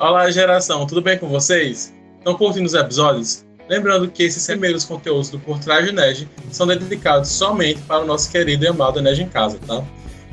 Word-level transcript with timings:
Olá, 0.00 0.30
geração, 0.30 0.86
tudo 0.86 1.02
bem 1.02 1.18
com 1.18 1.26
vocês? 1.26 1.92
Estão 2.18 2.36
curtindo 2.36 2.66
os 2.66 2.74
episódios? 2.74 3.44
Lembrando 3.68 4.08
que 4.08 4.22
esses 4.22 4.46
primeiros 4.46 4.84
conteúdos 4.84 5.28
do 5.28 5.40
Por 5.40 5.58
Trás 5.58 5.84
de 5.84 5.90
Nerd 5.90 6.30
são 6.52 6.68
dedicados 6.68 7.30
somente 7.30 7.80
para 7.80 8.04
o 8.04 8.06
nosso 8.06 8.30
querido 8.30 8.64
e 8.64 8.68
amado 8.68 9.02
Nerd 9.02 9.20
em 9.20 9.28
Casa, 9.28 9.58
tá? 9.66 9.84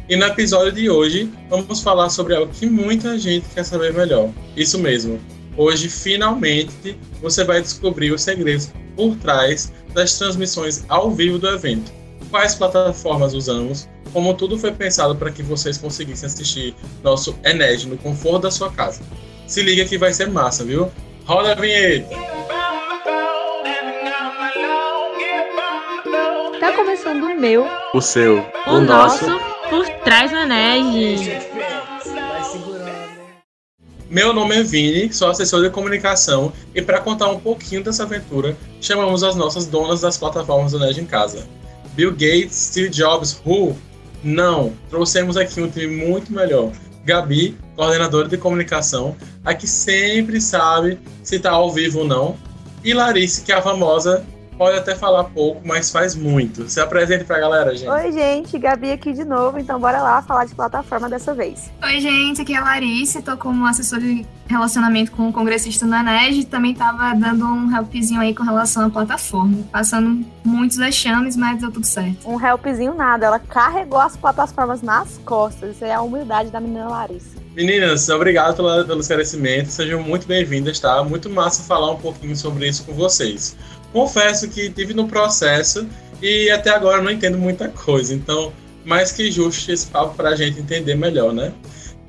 E 0.08 0.16
no 0.16 0.24
episódio 0.28 0.72
de 0.72 0.88
hoje, 0.88 1.32
vamos 1.50 1.82
falar 1.82 2.12
sobre 2.12 2.36
algo 2.36 2.54
que 2.54 2.68
muita 2.68 3.18
gente 3.18 3.48
quer 3.56 3.64
saber 3.64 3.92
melhor. 3.92 4.30
Isso 4.56 4.78
mesmo. 4.78 5.20
Hoje, 5.58 5.90
finalmente, 5.90 6.96
você 7.20 7.44
vai 7.44 7.60
descobrir 7.60 8.12
os 8.12 8.22
segredos 8.22 8.72
por 8.96 9.16
trás 9.16 9.74
das 9.96 10.16
transmissões 10.16 10.86
ao 10.90 11.10
vivo 11.10 11.40
do 11.40 11.48
evento. 11.48 11.92
Quais 12.30 12.54
plataformas 12.54 13.34
usamos, 13.34 13.90
como 14.14 14.36
tudo 14.36 14.60
foi 14.60 14.72
pensado 14.72 15.16
para 15.16 15.32
que 15.32 15.42
vocês 15.42 15.76
conseguissem 15.76 16.28
assistir 16.28 16.76
nosso 17.04 17.36
Ened 17.44 17.88
no 17.88 17.98
conforto 17.98 18.44
da 18.44 18.52
sua 18.52 18.72
casa. 18.72 19.02
Se 19.48 19.62
liga 19.62 19.86
que 19.86 19.98
vai 19.98 20.12
ser 20.12 20.30
massa, 20.30 20.64
viu? 20.64 20.92
Roda 21.26 21.52
a 21.52 21.56
vinheta! 21.56 22.10
Tá 26.60 26.74
começando 26.74 27.24
o 27.24 27.40
meu, 27.40 27.68
o 27.94 28.02
seu, 28.02 28.40
o, 28.66 28.72
o 28.72 28.82
nosso, 28.82 29.26
por 29.70 29.88
trás 30.04 30.32
do 30.32 30.38
Ened. 30.38 31.56
Meu 34.10 34.34
nome 34.34 34.56
é 34.56 34.64
Vini, 34.64 35.14
sou 35.14 35.30
assessor 35.30 35.62
de 35.62 35.70
comunicação 35.70 36.52
e 36.74 36.82
para 36.82 37.02
contar 37.02 37.30
um 37.30 37.40
pouquinho 37.40 37.84
dessa 37.84 38.04
aventura, 38.04 38.56
chamamos 38.80 39.24
as 39.24 39.36
nossas 39.36 39.68
donas 39.68 40.02
das 40.02 40.18
plataformas 40.18 40.72
do 40.72 40.80
Nerd 40.80 41.02
em 41.02 41.06
Casa. 41.06 41.48
Bill 41.94 42.12
Gates, 42.12 42.56
Steve 42.56 42.90
Jobs, 42.90 43.40
Who? 43.46 43.76
Não, 44.24 44.74
trouxemos 44.90 45.38
aqui 45.38 45.62
um 45.62 45.70
time 45.70 46.06
muito 46.06 46.32
melhor. 46.32 46.72
Gabi, 47.04 47.58
coordenadora 47.76 48.28
de 48.28 48.38
comunicação, 48.38 49.16
a 49.44 49.54
que 49.54 49.68
sempre 49.68 50.40
sabe 50.40 51.00
se 51.24 51.36
está 51.36 51.52
ao 51.52 51.72
vivo 51.72 52.00
ou 52.00 52.08
não. 52.08 52.38
E 52.84 52.94
Larice, 52.94 53.42
que 53.42 53.52
é 53.52 53.56
a 53.56 53.62
famosa, 53.62 54.26
pode 54.58 54.78
até 54.78 54.96
falar 54.96 55.26
pouco, 55.26 55.62
mas 55.66 55.92
faz 55.92 56.16
muito. 56.16 56.70
Se 56.70 56.80
apresente 56.80 57.24
para 57.24 57.38
a 57.38 57.40
galera, 57.40 57.76
gente. 57.76 57.90
Oi, 57.90 58.12
gente, 58.12 58.58
Gabi 58.58 58.92
aqui 58.92 59.14
de 59.14 59.24
novo, 59.24 59.60
então 59.60 59.80
bora 59.80 60.02
lá 60.02 60.22
falar 60.22 60.46
de 60.46 60.56
plataforma 60.56 61.10
dessa 61.10 61.34
vez. 61.34 61.72
Oi, 61.84 62.00
gente, 62.00 62.42
aqui 62.42 62.54
é 62.54 62.58
a 62.58 62.64
Larice, 62.64 63.22
tô 63.22 63.38
como 63.38 63.66
assessora 63.66 64.02
de 64.02 64.26
relacionamento 64.48 65.12
com 65.12 65.30
o 65.30 65.34
congressista 65.34 65.86
na 65.86 66.04
NED, 66.04 66.46
também 66.46 66.74
tava 66.74 67.14
dando 67.16 67.46
um 67.46 67.76
helpzinho 67.76 68.22
aí 68.22 68.34
com 68.34 68.44
relação 68.44 68.86
à 68.86 68.90
plataforma, 68.90 69.58
passando 69.72 70.26
muitos 70.44 70.78
vexames, 70.78 71.36
mas 71.36 71.60
deu 71.60 71.72
tudo 71.72 71.86
certo. 71.86 72.30
Um 72.30 72.40
helpzinho 72.40 72.94
nada, 72.94 73.26
ela 73.26 73.40
carregou 73.40 74.00
as 74.00 74.16
plataformas 74.16 74.82
nas 74.82 75.18
costas, 75.26 75.76
isso 75.76 75.86
é 75.86 75.94
a 75.94 76.02
humildade 76.02 76.50
da 76.52 76.60
menina 76.60 76.88
Larice. 76.88 77.36
Meninas, 77.56 78.10
obrigado 78.10 78.58
pela, 78.58 78.84
pelo 78.84 79.00
esclarecimento, 79.00 79.70
sejam 79.70 80.04
muito 80.04 80.28
bem-vindas, 80.28 80.78
tá? 80.78 81.02
Muito 81.04 81.30
massa 81.30 81.64
falar 81.64 81.92
um 81.92 81.96
pouquinho 81.96 82.36
sobre 82.36 82.68
isso 82.68 82.84
com 82.84 82.94
vocês. 82.94 83.56
Confesso 83.96 84.50
que 84.50 84.70
tive 84.70 84.94
no 84.94 85.08
processo 85.08 85.88
e 86.22 86.52
até 86.52 86.70
agora 86.70 87.02
não 87.02 87.10
entendo 87.10 87.38
muita 87.38 87.70
coisa, 87.70 88.14
então 88.14 88.52
mais 88.84 89.14
que 89.14 89.32
justo 89.32 89.72
esse 89.72 89.88
papo 89.88 90.16
para 90.16 90.32
a 90.32 90.36
gente 90.36 90.60
entender 90.60 90.96
melhor, 90.96 91.32
né? 91.32 91.54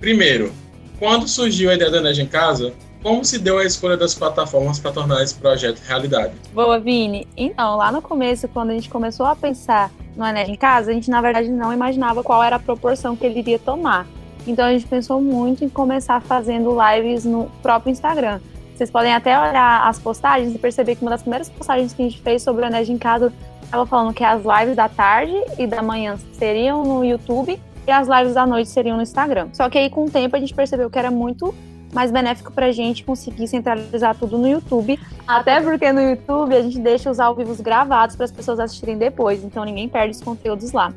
Primeiro, 0.00 0.52
quando 0.98 1.28
surgiu 1.28 1.70
a 1.70 1.74
ideia 1.74 1.88
da 1.88 1.98
Energia 1.98 2.24
em 2.24 2.26
Casa, 2.26 2.72
como 3.04 3.24
se 3.24 3.38
deu 3.38 3.58
a 3.58 3.64
escolha 3.64 3.96
das 3.96 4.16
plataformas 4.16 4.80
para 4.80 4.90
tornar 4.90 5.22
esse 5.22 5.36
projeto 5.36 5.78
realidade? 5.86 6.34
Boa, 6.52 6.80
Vini. 6.80 7.24
Então, 7.36 7.76
lá 7.76 7.92
no 7.92 8.02
começo, 8.02 8.48
quando 8.48 8.70
a 8.70 8.74
gente 8.74 8.90
começou 8.90 9.24
a 9.24 9.36
pensar 9.36 9.92
no 10.16 10.26
Energia 10.26 10.54
em 10.54 10.58
Casa, 10.58 10.90
a 10.90 10.94
gente 10.94 11.08
na 11.08 11.22
verdade 11.22 11.48
não 11.48 11.72
imaginava 11.72 12.20
qual 12.20 12.42
era 12.42 12.56
a 12.56 12.58
proporção 12.58 13.14
que 13.14 13.24
ele 13.24 13.38
iria 13.38 13.60
tomar. 13.60 14.08
Então 14.44 14.64
a 14.64 14.72
gente 14.72 14.88
pensou 14.88 15.20
muito 15.20 15.64
em 15.64 15.68
começar 15.68 16.20
fazendo 16.20 16.76
lives 16.76 17.24
no 17.24 17.48
próprio 17.62 17.92
Instagram. 17.92 18.40
Vocês 18.76 18.90
podem 18.90 19.14
até 19.14 19.38
olhar 19.40 19.88
as 19.88 19.98
postagens 19.98 20.54
e 20.54 20.58
perceber 20.58 20.96
que 20.96 21.02
uma 21.02 21.10
das 21.10 21.22
primeiras 21.22 21.48
postagens 21.48 21.94
que 21.94 22.02
a 22.02 22.04
gente 22.04 22.20
fez 22.20 22.42
sobre 22.42 22.62
o 22.62 22.66
Energia 22.66 22.94
em 22.94 22.98
Casa 22.98 23.32
estava 23.62 23.86
falando 23.86 24.12
que 24.12 24.22
as 24.22 24.42
lives 24.44 24.76
da 24.76 24.86
tarde 24.86 25.32
e 25.58 25.66
da 25.66 25.80
manhã 25.80 26.18
seriam 26.34 26.84
no 26.84 27.02
YouTube 27.02 27.58
e 27.86 27.90
as 27.90 28.06
lives 28.06 28.34
da 28.34 28.46
noite 28.46 28.68
seriam 28.68 28.98
no 28.98 29.02
Instagram. 29.02 29.48
Só 29.54 29.70
que 29.70 29.78
aí, 29.78 29.88
com 29.88 30.04
o 30.04 30.10
tempo, 30.10 30.36
a 30.36 30.38
gente 30.38 30.54
percebeu 30.54 30.90
que 30.90 30.98
era 30.98 31.10
muito 31.10 31.54
mais 31.94 32.10
benéfico 32.10 32.52
para 32.52 32.66
a 32.66 32.72
gente 32.72 33.02
conseguir 33.02 33.48
centralizar 33.48 34.14
tudo 34.14 34.36
no 34.36 34.46
YouTube. 34.46 35.00
Até 35.26 35.58
porque 35.62 35.90
no 35.90 36.02
YouTube 36.02 36.54
a 36.54 36.60
gente 36.60 36.78
deixa 36.78 37.10
os 37.10 37.18
ao 37.18 37.34
vivos 37.34 37.62
gravados 37.62 38.14
para 38.14 38.26
as 38.26 38.30
pessoas 38.30 38.60
assistirem 38.60 38.98
depois, 38.98 39.42
então 39.42 39.64
ninguém 39.64 39.88
perde 39.88 40.14
os 40.14 40.20
conteúdos 40.20 40.72
lá. 40.72 40.92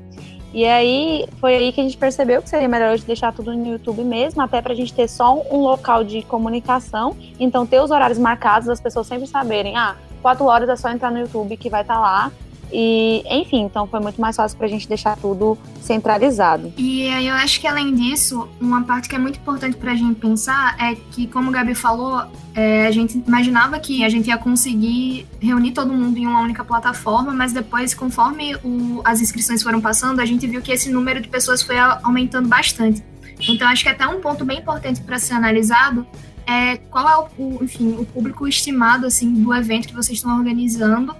E 0.54 0.66
aí 0.66 1.28
foi 1.40 1.56
aí 1.56 1.72
que 1.72 1.80
a 1.80 1.84
gente 1.84 1.98
percebeu 1.98 2.42
que 2.42 2.50
seria 2.50 2.68
melhor 2.68 2.94
hoje 2.94 3.06
deixar 3.06 3.32
tudo 3.32 3.54
no 3.54 3.68
YouTube 3.68 4.04
mesmo, 4.04 4.42
até 4.42 4.62
para 4.62 4.74
a 4.74 4.76
gente 4.76 4.94
ter 4.94 5.08
só 5.08 5.40
um 5.52 5.62
local 5.62 6.04
de 6.04 6.24
comunicação. 6.24 7.16
Então 7.40 7.66
ter 7.66 7.80
os 7.82 7.92
horários 7.92 8.18
marcados, 8.18 8.68
as 8.68 8.82
pessoas 8.82 9.06
sempre 9.06 9.28
saberem, 9.28 9.78
ah, 9.78 9.96
quatro 10.22 10.46
horas 10.46 10.68
é 10.68 10.76
só 10.76 10.90
entrar 10.90 11.12
no 11.12 11.20
YouTube 11.20 11.56
que 11.56 11.70
vai 11.70 11.82
estar 11.82 11.96
tá 11.96 12.00
lá. 12.00 12.32
E, 12.72 13.24
enfim, 13.30 13.62
então 13.62 13.88
foi 13.88 14.00
muito 14.00 14.20
mais 14.22 14.36
fácil 14.36 14.58
para 14.58 14.68
a 14.68 14.70
gente 14.70 14.88
deixar 14.88 15.18
tudo 15.18 15.58
centralizado. 15.82 16.72
E 16.78 17.04
eu 17.04 17.34
acho 17.34 17.60
que 17.60 17.68
além 17.68 17.94
disso, 17.94 18.48
uma 18.62 18.84
parte 18.84 19.10
que 19.10 19.16
é 19.16 19.20
muito 19.20 19.40
importante 19.40 19.76
para 19.76 19.92
a 19.92 19.96
gente 19.96 20.20
pensar 20.20 20.76
é 20.80 20.96
que, 20.96 21.26
como 21.28 21.50
o 21.50 21.52
Gabi 21.52 21.74
falou, 21.74 22.24
é, 22.54 22.86
a 22.86 22.92
gente 22.92 23.22
imaginava 23.26 23.80
que 23.80 24.04
a 24.04 24.10
gente 24.10 24.28
ia 24.28 24.38
conseguir 24.38 25.28
reunir 25.40 25.72
todo 25.72 25.92
mundo 25.92 26.18
em 26.18 26.28
uma 26.28 26.42
única 26.42 26.64
plataforma, 26.64 27.34
mas 27.34 27.52
depois, 27.52 27.94
conforme 27.94 28.56
o, 28.64 29.02
as 29.04 29.22
inscrições 29.22 29.64
foram 29.64 29.82
passando, 29.82 30.20
a 30.20 30.26
gente 30.26 30.46
viu 30.46 30.62
que 30.62 30.72
esse 30.72 30.92
número 30.92 31.22
de 31.22 31.28
pessoas 31.28 31.62
foi 31.64 31.78
aumentando 31.78 32.48
bastante. 32.48 33.04
Então, 33.48 33.68
acho 33.68 33.84
que 33.84 33.90
até 33.90 34.06
um 34.06 34.20
ponto 34.20 34.44
bem 34.44 34.60
importante 34.60 35.02
para 35.02 35.18
ser 35.18 35.34
analisado 35.34 36.06
é 36.46 36.78
qual 36.78 37.08
é 37.08 37.28
o, 37.38 37.64
enfim, 37.64 37.96
o 37.98 38.06
público 38.06 38.48
estimado 38.48 39.06
assim 39.06 39.32
do 39.32 39.54
evento 39.54 39.88
que 39.88 39.94
vocês 39.94 40.18
estão 40.18 40.36
organizando 40.36 41.16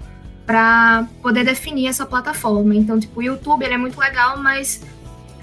para 0.50 1.08
poder 1.22 1.46
definir 1.46 1.86
essa 1.86 2.08
plataforma. 2.08 2.76
Então, 2.76 3.00
tipo, 3.00 3.20
o 3.20 3.22
YouTube 3.22 3.64
ele 3.64 3.76
é 3.76 3.78
muito 3.78 4.00
legal, 4.00 4.42
mas 4.42 4.82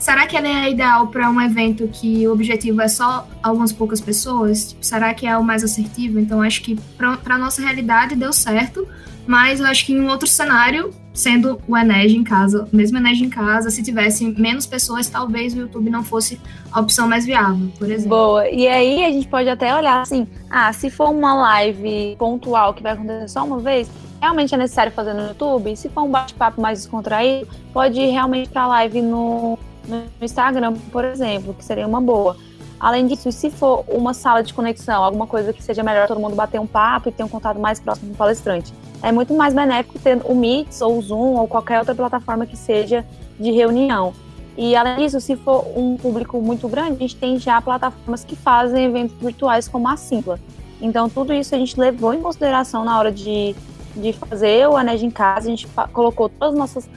será 0.00 0.26
que 0.26 0.36
ele 0.36 0.48
é 0.48 0.68
ideal 0.68 1.06
para 1.06 1.30
um 1.30 1.40
evento 1.40 1.86
que 1.86 2.26
o 2.26 2.32
objetivo 2.32 2.80
é 2.80 2.88
só 2.88 3.24
algumas 3.40 3.70
poucas 3.70 4.00
pessoas? 4.00 4.70
Tipo, 4.70 4.84
será 4.84 5.14
que 5.14 5.24
é 5.24 5.36
o 5.38 5.44
mais 5.44 5.62
assertivo? 5.62 6.18
Então, 6.18 6.42
acho 6.42 6.60
que 6.60 6.76
para 6.98 7.38
nossa 7.38 7.62
realidade 7.62 8.16
deu 8.16 8.32
certo, 8.32 8.84
mas 9.28 9.60
eu 9.60 9.66
acho 9.66 9.86
que 9.86 9.92
em 9.92 10.00
um 10.00 10.08
outro 10.08 10.26
cenário, 10.26 10.92
sendo 11.14 11.62
o 11.68 11.76
Enege 11.76 12.16
em 12.16 12.24
casa, 12.24 12.66
mesmo 12.72 12.98
Enege 12.98 13.24
em 13.24 13.30
casa, 13.30 13.70
se 13.70 13.84
tivesse 13.84 14.24
menos 14.36 14.66
pessoas, 14.66 15.08
talvez 15.08 15.54
o 15.54 15.58
YouTube 15.58 15.88
não 15.88 16.02
fosse 16.02 16.40
a 16.72 16.80
opção 16.80 17.06
mais 17.06 17.24
viável, 17.24 17.70
por 17.78 17.88
exemplo. 17.88 18.08
Boa. 18.08 18.48
E 18.48 18.66
aí 18.66 19.04
a 19.04 19.10
gente 19.12 19.28
pode 19.28 19.48
até 19.48 19.72
olhar 19.72 20.00
assim, 20.00 20.26
ah, 20.50 20.72
se 20.72 20.90
for 20.90 21.10
uma 21.10 21.32
live 21.32 22.16
pontual 22.18 22.74
que 22.74 22.82
vai 22.82 22.94
acontecer 22.94 23.28
só 23.28 23.44
uma 23.44 23.60
vez, 23.60 23.88
realmente 24.21 24.54
é 24.54 24.59
necessário 24.59 24.93
fazer 24.93 25.15
no 25.15 25.28
YouTube, 25.28 25.77
se 25.77 25.88
for 25.88 26.03
um 26.03 26.10
bate-papo 26.10 26.60
mais 26.60 26.81
descontraído, 26.81 27.49
pode 27.72 28.00
ir 28.00 28.10
realmente 28.10 28.49
para 28.49 28.66
live 28.66 29.03
no, 29.03 29.59
no 29.87 30.04
Instagram, 30.21 30.75
por 30.93 31.04
exemplo, 31.04 31.54
que 31.54 31.65
seria 31.65 31.87
uma 31.87 32.00
boa. 32.00 32.37
Além 32.78 33.06
disso, 33.06 33.32
se 33.32 33.50
for 33.50 33.84
uma 33.88 34.12
sala 34.12 34.43
de 34.43 34.53
conexão, 34.53 35.03
alguma 35.03 35.27
coisa 35.27 35.53
que 35.53 35.62
seja 35.62 35.82
melhor 35.82 36.06
todo 36.06 36.21
mundo 36.21 36.37
bater 36.37 36.60
um 36.60 36.66
papo 36.66 37.09
e 37.09 37.12
ter 37.12 37.25
um 37.25 37.28
contato 37.28 37.59
mais 37.59 37.81
próximo 37.81 38.09
com 38.09 38.15
o 38.15 38.16
palestrante, 38.16 38.72
é 39.03 39.10
muito 39.10 39.32
mais 39.32 39.54
benéfico 39.54 39.99
ter 39.99 40.21
o 40.25 40.34
Meet 40.34 40.69
ou 40.83 40.98
o 40.98 41.03
Zoom 41.03 41.34
ou 41.37 41.48
qualquer 41.48 41.78
outra 41.78 41.94
plataforma 41.94 42.44
que 42.47 42.56
seja 42.56 43.04
de 43.41 43.50
reunião. 43.50 44.12
E 44.59 44.75
além 44.75 44.97
disso, 44.97 45.21
se 45.21 45.37
for 45.37 45.66
um 45.77 45.97
público 45.97 46.41
muito 46.41 46.69
grande, 46.69 46.93
a 46.93 46.98
gente 46.98 47.16
tem 47.16 47.38
já 47.38 47.60
plataformas 47.60 48.25
que 48.25 48.34
fazem 48.34 48.84
eventos 48.84 49.16
virtuais 49.21 49.69
como 49.69 49.87
a 49.88 49.97
Simpla. 49.97 50.38
Então, 50.81 51.09
tudo 51.09 51.33
isso 51.33 51.54
a 51.54 51.59
gente 51.59 51.78
levou 51.78 52.12
em 52.15 52.21
consideração 52.21 52.84
na 52.84 52.98
hora 52.98 53.12
de 53.12 53.54
de 53.96 54.12
fazer 54.12 54.68
o 54.68 54.76
Anéis 54.76 55.02
em 55.02 55.10
casa, 55.10 55.46
a 55.46 55.50
gente 55.50 55.66
colocou 55.92 56.28
todas 56.28 56.54
as 56.54 56.58
nossas. 56.58 56.90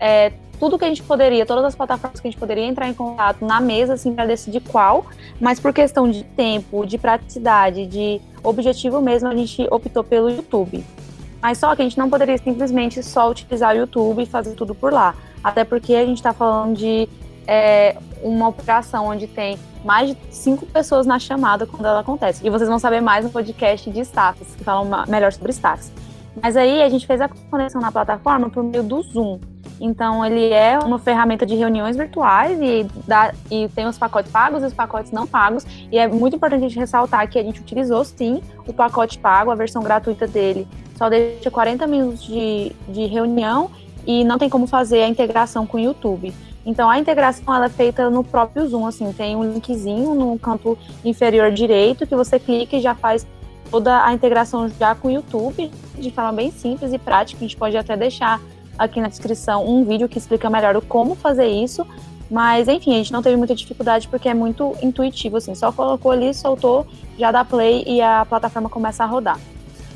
É, 0.00 0.32
tudo 0.58 0.78
que 0.78 0.84
a 0.84 0.88
gente 0.88 1.02
poderia, 1.02 1.44
todas 1.44 1.64
as 1.64 1.74
plataformas 1.74 2.20
que 2.20 2.28
a 2.28 2.30
gente 2.30 2.38
poderia 2.38 2.64
entrar 2.64 2.88
em 2.88 2.94
contato 2.94 3.44
na 3.44 3.60
mesa, 3.60 3.94
assim, 3.94 4.14
para 4.14 4.24
decidir 4.24 4.60
qual, 4.60 5.04
mas 5.40 5.58
por 5.58 5.72
questão 5.72 6.08
de 6.08 6.22
tempo, 6.22 6.86
de 6.86 6.96
praticidade, 6.96 7.86
de 7.86 8.20
objetivo 8.42 9.00
mesmo, 9.00 9.28
a 9.28 9.34
gente 9.34 9.66
optou 9.70 10.04
pelo 10.04 10.30
YouTube. 10.30 10.84
Mas 11.42 11.58
só 11.58 11.74
que 11.74 11.82
a 11.82 11.84
gente 11.84 11.98
não 11.98 12.08
poderia 12.08 12.38
simplesmente 12.38 13.02
só 13.02 13.30
utilizar 13.30 13.74
o 13.74 13.78
YouTube 13.78 14.22
e 14.22 14.26
fazer 14.26 14.54
tudo 14.54 14.74
por 14.74 14.92
lá. 14.92 15.14
Até 15.42 15.64
porque 15.64 15.94
a 15.94 16.06
gente 16.06 16.16
está 16.16 16.32
falando 16.32 16.74
de 16.74 17.06
é, 17.46 17.96
uma 18.22 18.48
operação 18.48 19.08
onde 19.08 19.26
tem 19.26 19.58
mais 19.84 20.08
de 20.08 20.16
cinco 20.30 20.64
pessoas 20.64 21.06
na 21.06 21.18
chamada 21.18 21.66
quando 21.66 21.84
ela 21.84 22.00
acontece. 22.00 22.46
E 22.46 22.48
vocês 22.48 22.68
vão 22.68 22.78
saber 22.78 23.02
mais 23.02 23.24
no 23.24 23.30
podcast 23.30 23.90
de 23.90 24.00
staffs, 24.00 24.54
que 24.56 24.64
falam 24.64 25.04
melhor 25.06 25.32
sobre 25.32 25.52
staffs. 25.52 25.92
Mas 26.42 26.56
aí 26.56 26.82
a 26.82 26.88
gente 26.88 27.06
fez 27.06 27.20
a 27.20 27.28
conexão 27.50 27.80
na 27.80 27.92
plataforma 27.92 28.50
por 28.50 28.62
meio 28.62 28.82
do 28.82 29.02
Zoom. 29.02 29.38
Então 29.80 30.24
ele 30.24 30.50
é 30.50 30.78
uma 30.78 30.98
ferramenta 30.98 31.44
de 31.44 31.54
reuniões 31.54 31.96
virtuais 31.96 32.58
e, 32.60 32.86
dá, 33.06 33.32
e 33.50 33.68
tem 33.68 33.86
os 33.86 33.98
pacotes 33.98 34.30
pagos 34.30 34.62
e 34.62 34.66
os 34.66 34.72
pacotes 34.72 35.12
não 35.12 35.26
pagos. 35.26 35.66
E 35.90 35.98
é 35.98 36.06
muito 36.06 36.36
importante 36.36 36.64
a 36.64 36.68
gente 36.68 36.78
ressaltar 36.78 37.28
que 37.28 37.38
a 37.38 37.42
gente 37.42 37.60
utilizou 37.60 38.04
sim 38.04 38.42
o 38.66 38.72
pacote 38.72 39.18
pago, 39.18 39.50
a 39.50 39.54
versão 39.54 39.82
gratuita 39.82 40.26
dele. 40.26 40.66
Só 40.96 41.08
deixa 41.08 41.50
40 41.50 41.86
minutos 41.86 42.22
de, 42.22 42.72
de 42.88 43.06
reunião 43.06 43.70
e 44.06 44.22
não 44.24 44.38
tem 44.38 44.48
como 44.48 44.66
fazer 44.66 45.02
a 45.02 45.08
integração 45.08 45.66
com 45.66 45.76
o 45.76 45.80
YouTube. 45.80 46.32
Então 46.64 46.88
a 46.88 46.98
integração 46.98 47.54
ela 47.54 47.66
é 47.66 47.70
feita 47.70 48.08
no 48.08 48.24
próprio 48.24 48.66
Zoom, 48.66 48.86
assim, 48.86 49.12
tem 49.12 49.36
um 49.36 49.44
linkzinho 49.44 50.14
no 50.14 50.38
canto 50.38 50.78
inferior 51.04 51.50
direito 51.50 52.06
que 52.06 52.16
você 52.16 52.38
clica 52.38 52.76
e 52.76 52.80
já 52.80 52.94
faz 52.94 53.26
toda 53.70 54.04
a 54.04 54.12
integração 54.12 54.68
já 54.68 54.94
com 54.94 55.08
o 55.08 55.10
YouTube 55.10 55.70
de 55.98 56.10
forma 56.10 56.32
bem 56.32 56.50
simples 56.50 56.92
e 56.92 56.98
prática. 56.98 57.38
A 57.40 57.42
gente 57.42 57.56
pode 57.56 57.76
até 57.76 57.96
deixar 57.96 58.40
aqui 58.78 59.00
na 59.00 59.08
descrição 59.08 59.66
um 59.66 59.84
vídeo 59.84 60.08
que 60.08 60.18
explica 60.18 60.50
melhor 60.50 60.76
o 60.76 60.82
como 60.82 61.14
fazer 61.14 61.46
isso. 61.46 61.86
Mas 62.30 62.68
enfim, 62.68 62.92
a 62.94 62.96
gente 62.96 63.12
não 63.12 63.22
teve 63.22 63.36
muita 63.36 63.54
dificuldade 63.54 64.08
porque 64.08 64.28
é 64.28 64.34
muito 64.34 64.74
intuitivo, 64.82 65.36
assim, 65.36 65.54
só 65.54 65.70
colocou 65.70 66.10
ali, 66.10 66.32
soltou, 66.32 66.86
já 67.18 67.30
dá 67.30 67.44
play 67.44 67.84
e 67.86 68.00
a 68.00 68.24
plataforma 68.24 68.68
começa 68.68 69.04
a 69.04 69.06
rodar. 69.06 69.38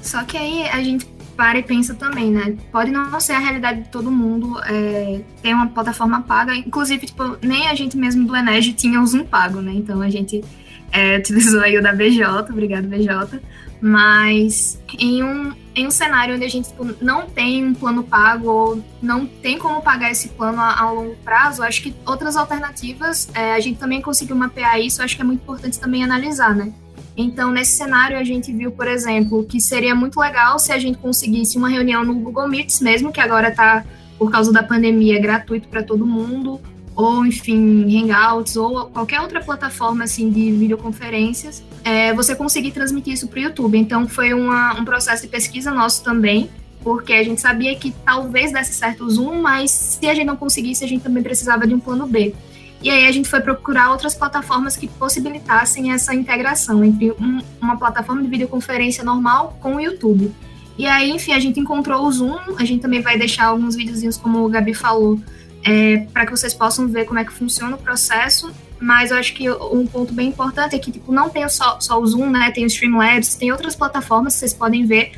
Só 0.03 0.23
que 0.25 0.37
aí 0.37 0.69
a 0.69 0.83
gente 0.83 1.07
para 1.39 1.59
e 1.59 1.63
pensa 1.63 1.95
também, 1.95 2.33
né? 2.33 2.57
Pode 2.73 2.91
não 2.91 3.21
ser 3.21 3.35
a 3.35 3.39
realidade 3.39 3.83
de 3.83 3.89
todo 3.89 4.11
mundo 4.11 4.61
é, 4.65 5.21
ter 5.41 5.55
uma 5.55 5.69
plataforma 5.69 6.21
paga. 6.21 6.55
Inclusive, 6.55 7.07
tipo, 7.07 7.39
nem 7.41 7.69
a 7.69 7.75
gente 7.77 7.97
mesmo 7.97 8.27
do 8.27 8.35
Enege 8.35 8.73
tinha 8.73 9.01
o 9.01 9.07
Zoom 9.07 9.25
pago, 9.25 9.61
né? 9.61 9.73
Então 9.73 10.01
a 10.01 10.11
gente 10.11 10.45
é, 10.93 11.19
utilizou 11.19 11.61
aí 11.61 11.77
o 11.77 11.83
da 11.83 11.93
BJ, 11.93 12.25
obrigado 12.51 12.87
BJ. 12.87 13.41
Mas 13.81 14.83
em 14.99 15.23
um, 15.23 15.53
em 15.75 15.87
um 15.87 15.91
cenário 15.91 16.35
onde 16.35 16.45
a 16.45 16.49
gente 16.49 16.69
tipo, 16.69 16.85
não 17.01 17.27
tem 17.27 17.65
um 17.65 17.73
plano 17.73 18.03
pago 18.03 18.51
ou 18.51 18.85
não 19.01 19.25
tem 19.25 19.57
como 19.57 19.81
pagar 19.81 20.11
esse 20.11 20.31
plano 20.31 20.61
a, 20.61 20.81
a 20.81 20.91
longo 20.91 21.15
prazo, 21.25 21.63
acho 21.63 21.83
que 21.83 21.95
outras 22.05 22.37
alternativas, 22.37 23.29
é, 23.35 23.55
a 23.55 23.61
gente 23.61 23.79
também 23.79 24.03
conseguiu 24.03 24.35
mapear 24.35 24.81
isso, 24.81 25.01
acho 25.01 25.15
que 25.15 25.23
é 25.23 25.25
muito 25.25 25.43
importante 25.43 25.79
também 25.79 26.03
analisar, 26.03 26.55
né? 26.57 26.73
Então, 27.17 27.51
nesse 27.51 27.77
cenário, 27.77 28.17
a 28.17 28.23
gente 28.23 28.53
viu, 28.53 28.71
por 28.71 28.87
exemplo, 28.87 29.45
que 29.45 29.61
seria 29.61 29.93
muito 29.93 30.21
legal 30.21 30.57
se 30.59 30.73
a 30.73 30.79
gente 30.79 30.99
conseguisse 30.99 31.59
uma 31.59 31.69
reunião 31.69 32.05
no 32.05 32.15
Google 32.15 32.49
Meets 32.49 32.81
mesmo, 32.81 33.13
que 33.13 33.21
agora 33.21 33.49
está, 33.49 33.85
por 34.17 34.31
causa 34.31 34.53
da 34.53 34.63
pandemia, 34.63 35.21
gratuito 35.21 35.67
para 35.67 35.83
todo 35.83 36.07
mundo, 36.07 36.61
ou, 36.99 37.25
enfim, 37.25 37.87
Hangouts, 37.97 38.57
ou 38.57 38.87
qualquer 38.87 39.21
outra 39.21 39.41
plataforma, 39.41 40.03
assim, 40.03 40.31
de 40.31 40.51
videoconferências, 40.51 41.63
é, 41.85 42.13
você 42.13 42.35
conseguir 42.35 42.73
transmitir 42.73 43.13
isso 43.13 43.29
para 43.29 43.39
o 43.39 43.43
YouTube. 43.45 43.79
Então, 43.79 44.09
foi 44.09 44.35
uma, 44.35 44.75
um 44.75 44.85
processo 44.85 45.23
de 45.23 45.29
pesquisa 45.29 45.71
nosso 45.71 46.03
também, 46.03 46.51
porque 46.83 47.13
a 47.13 47.23
gente 47.23 47.41
sabia 47.41 47.77
que 47.77 47.95
talvez 48.05 48.51
desse 48.51 48.75
certo 48.75 49.05
o 49.05 49.11
Zoom, 49.11 49.41
mas 49.41 49.71
se 49.71 50.09
a 50.09 50.13
gente 50.13 50.27
não 50.27 50.37
conseguisse, 50.37 50.85
a 50.85 50.89
gente 50.89 51.03
também 51.03 51.23
precisava 51.23 51.69
de 51.69 51.73
um 51.73 51.79
plano 51.79 52.05
B. 52.05 52.35
E 52.83 52.91
aí 52.91 53.07
a 53.07 53.13
gente 53.13 53.29
foi 53.29 53.41
procurar 53.41 53.93
outras 53.93 54.17
plataformas 54.17 54.77
que 54.77 54.89
possibilitassem 54.89 55.93
essa 55.93 56.13
integração 56.13 56.83
entre 56.83 57.13
um, 57.13 57.41
uma 57.63 57.77
plataforma 57.77 58.23
de 58.23 58.29
videoconferência 58.29 59.05
normal 59.05 59.57
com 59.61 59.77
o 59.77 59.81
YouTube. 59.81 60.33
E 60.77 60.85
aí, 60.85 61.11
enfim, 61.11 61.33
a 61.33 61.39
gente 61.39 61.61
encontrou 61.61 62.05
o 62.05 62.11
Zoom, 62.11 62.39
a 62.59 62.65
gente 62.65 62.81
também 62.81 63.03
vai 63.03 63.17
deixar 63.17 63.47
alguns 63.47 63.77
videozinhos, 63.77 64.17
como 64.17 64.45
o 64.45 64.49
Gabi 64.49 64.75
falou, 64.75 65.21
é, 65.65 66.07
para 66.13 66.27
que 66.27 66.31
vocês 66.31 66.55
possam 66.55 66.89
ver 66.89 67.05
como 67.05 67.19
é 67.19 67.25
que 67.25 67.33
funciona 67.33 67.77
o 67.77 67.79
processo. 67.79 68.51
Mas 68.81 69.11
eu 69.11 69.17
acho 69.17 69.35
que 69.35 69.51
um 69.51 69.87
ponto 69.87 70.13
bem 70.13 70.29
importante 70.29 70.77
é 70.77 70.79
que 70.79 70.93
tipo, 70.93 71.11
não 71.11 71.29
tem 71.29 71.49
só, 71.49 71.81
só 71.81 72.01
o 72.01 72.07
Zoom, 72.07 72.31
né? 72.31 72.53
Tem 72.53 72.65
o 72.65 72.69
Streamlabs, 72.69 73.35
tem 73.35 73.51
outras 73.51 73.75
plataformas 73.75 74.35
que 74.35 74.41
vocês 74.41 74.55
podem 74.55 74.87
ver 74.87 75.13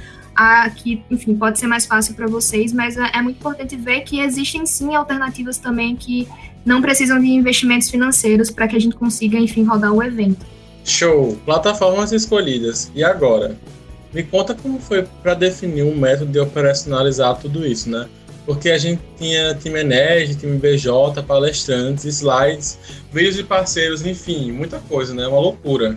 que, 0.77 1.03
enfim, 1.11 1.37
pode 1.37 1.59
ser 1.59 1.67
mais 1.67 1.87
fácil 1.87 2.15
para 2.15 2.27
vocês, 2.27 2.73
mas 2.73 2.97
é, 2.97 3.11
é 3.15 3.23
muito 3.23 3.37
importante 3.37 3.77
ver 3.77 4.01
que 4.03 4.21
existem 4.21 4.65
sim 4.65 4.95
alternativas 4.95 5.59
também 5.59 5.95
que 5.95 6.27
não 6.65 6.81
precisam 6.81 7.19
de 7.21 7.27
investimentos 7.27 7.91
financeiros 7.91 8.51
para 8.51 8.67
que 8.69 8.77
a 8.77 8.79
gente 8.79 8.97
consiga, 8.97 9.39
enfim, 9.39 9.65
rodar 9.65 9.93
o 9.93 10.03
evento. 10.03 10.47
Show! 10.85 11.37
Plataformas 11.45 12.13
escolhidas. 12.13 12.91
E 12.95 13.05
agora? 13.05 13.57
Me 14.13 14.23
conta 14.23 14.55
como 14.55 14.81
foi 14.81 15.07
para 15.23 15.35
definir 15.35 15.83
um 15.85 15.97
método 15.97 16.33
de 16.33 16.41
operacionalizar 16.41 17.39
tudo 17.39 17.65
isso, 17.67 17.89
né? 17.89 18.09
Porque 18.47 18.71
a 18.71 18.79
gente 18.79 19.03
tinha 19.17 19.55
time 19.55 19.81
Energy, 19.81 20.35
time 20.35 20.59
BJ, 20.59 21.23
palestrantes, 21.23 22.05
slides, 22.05 22.79
vídeos 23.13 23.37
de 23.37 23.45
parceiros, 23.45 24.05
enfim, 24.05 24.51
muita 24.51 24.79
coisa, 24.81 25.15
né? 25.15 25.27
Uma 25.27 25.41
loucura. 25.41 25.97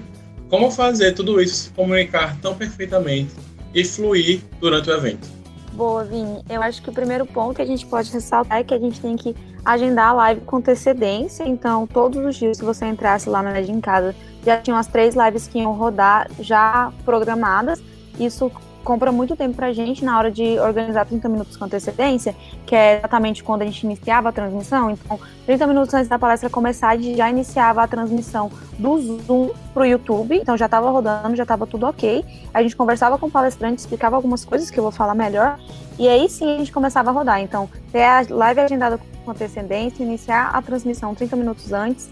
Como 0.50 0.70
fazer 0.70 1.14
tudo 1.14 1.42
isso 1.42 1.56
se 1.56 1.70
comunicar 1.72 2.38
tão 2.40 2.54
perfeitamente 2.54 3.34
e 3.74 3.84
fluir 3.84 4.42
durante 4.60 4.90
o 4.90 4.94
evento? 4.94 5.28
Boa, 5.74 6.04
Vini. 6.04 6.44
Eu 6.48 6.62
acho 6.62 6.82
que 6.84 6.90
o 6.90 6.94
primeiro 6.94 7.26
ponto 7.26 7.56
que 7.56 7.62
a 7.62 7.66
gente 7.66 7.86
pode 7.86 8.12
ressaltar 8.12 8.60
é 8.60 8.64
que 8.64 8.74
a 8.74 8.80
gente 8.80 9.02
tem 9.02 9.16
que 9.16 9.36
agendar 9.66 10.10
a 10.10 10.14
live 10.14 10.42
com 10.42 10.58
antecedência. 10.58 11.44
Então, 11.44 11.88
todos 11.88 12.24
os 12.24 12.36
dias 12.36 12.60
que 12.60 12.66
você 12.66 12.86
entrasse 12.86 13.28
lá 13.28 13.42
na 13.42 13.52
Nerd 13.52 13.72
em 13.72 13.82
Casa, 13.82 14.16
já 14.46 14.58
tinham 14.58 14.78
as 14.78 14.86
três 14.86 15.16
lives 15.16 15.48
que 15.48 15.58
iam 15.58 15.74
rodar 15.74 16.30
já 16.40 16.94
programadas. 17.04 17.82
Isso 18.20 18.52
compra 18.84 19.12
muito 19.12 19.36
tempo 19.36 19.56
pra 19.56 19.72
gente 19.72 20.04
na 20.04 20.18
hora 20.18 20.30
de 20.30 20.60
organizar 20.60 21.06
30 21.06 21.30
minutos 21.30 21.58
com 21.58 21.66
antecedência, 21.66 22.36
que 22.66 22.76
é 22.76 22.98
exatamente 22.98 23.44
quando 23.44 23.62
a 23.62 23.66
gente 23.66 23.84
iniciava 23.84 24.30
a 24.30 24.32
transmissão. 24.32 24.92
Então, 24.92 25.20
30 25.46 25.68
minutos 25.68 25.94
antes 25.94 26.08
da 26.08 26.20
palestra 26.20 26.50
começar, 26.50 26.90
a 26.90 26.96
gente 26.96 27.18
já 27.18 27.30
iniciava 27.30 27.82
a 27.84 27.88
transmissão 27.88 28.52
do 28.78 29.00
Zoom 29.00 29.50
pro 29.74 29.86
YouTube. 29.86 30.38
Então, 30.38 30.58
já 30.58 30.66
estava 30.66 30.90
rodando, 30.90 31.36
já 31.36 31.44
estava 31.44 31.66
tudo 31.66 31.86
ok. 31.88 32.24
A 32.54 32.62
gente 32.62 32.76
conversava 32.76 33.18
com 33.18 33.28
o 33.28 33.32
palestrante, 33.32 33.80
explicava 33.80 34.16
algumas 34.16 34.44
coisas 34.46 34.70
que 34.70 34.78
eu 34.78 34.84
vou 34.84 34.92
falar 34.92 35.16
melhor. 35.16 35.58
E 35.98 36.08
aí 36.08 36.28
sim 36.28 36.56
a 36.56 36.58
gente 36.58 36.72
começava 36.72 37.10
a 37.10 37.14
rodar. 37.14 37.40
Então, 37.40 37.70
ter 37.92 38.04
a 38.04 38.26
live 38.30 38.60
agendada 38.60 39.00
com 39.24 39.32
antecedência, 39.32 40.04
iniciar 40.04 40.50
a 40.54 40.62
transmissão 40.62 41.16
30 41.16 41.36
minutos 41.36 41.72
antes. 41.72 42.10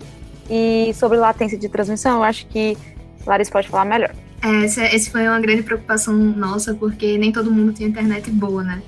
E 0.50 0.94
sobre 0.94 1.18
latência 1.18 1.58
de 1.58 1.70
transmissão, 1.70 2.18
eu 2.18 2.24
acho 2.24 2.46
que 2.48 2.78
Larissa 3.26 3.52
pode 3.52 3.70
falar 3.70 3.86
melhor. 3.86 4.12
Essa, 4.42 4.84
esse 4.86 5.12
foi 5.12 5.28
uma 5.28 5.40
grande 5.40 5.62
preocupação 5.62 6.14
nossa, 6.14 6.74
porque 6.74 7.18
nem 7.18 7.32
todo 7.32 7.52
mundo 7.52 7.74
tem 7.74 7.88
internet 7.88 8.30
boa, 8.32 8.64
né? 8.64 8.82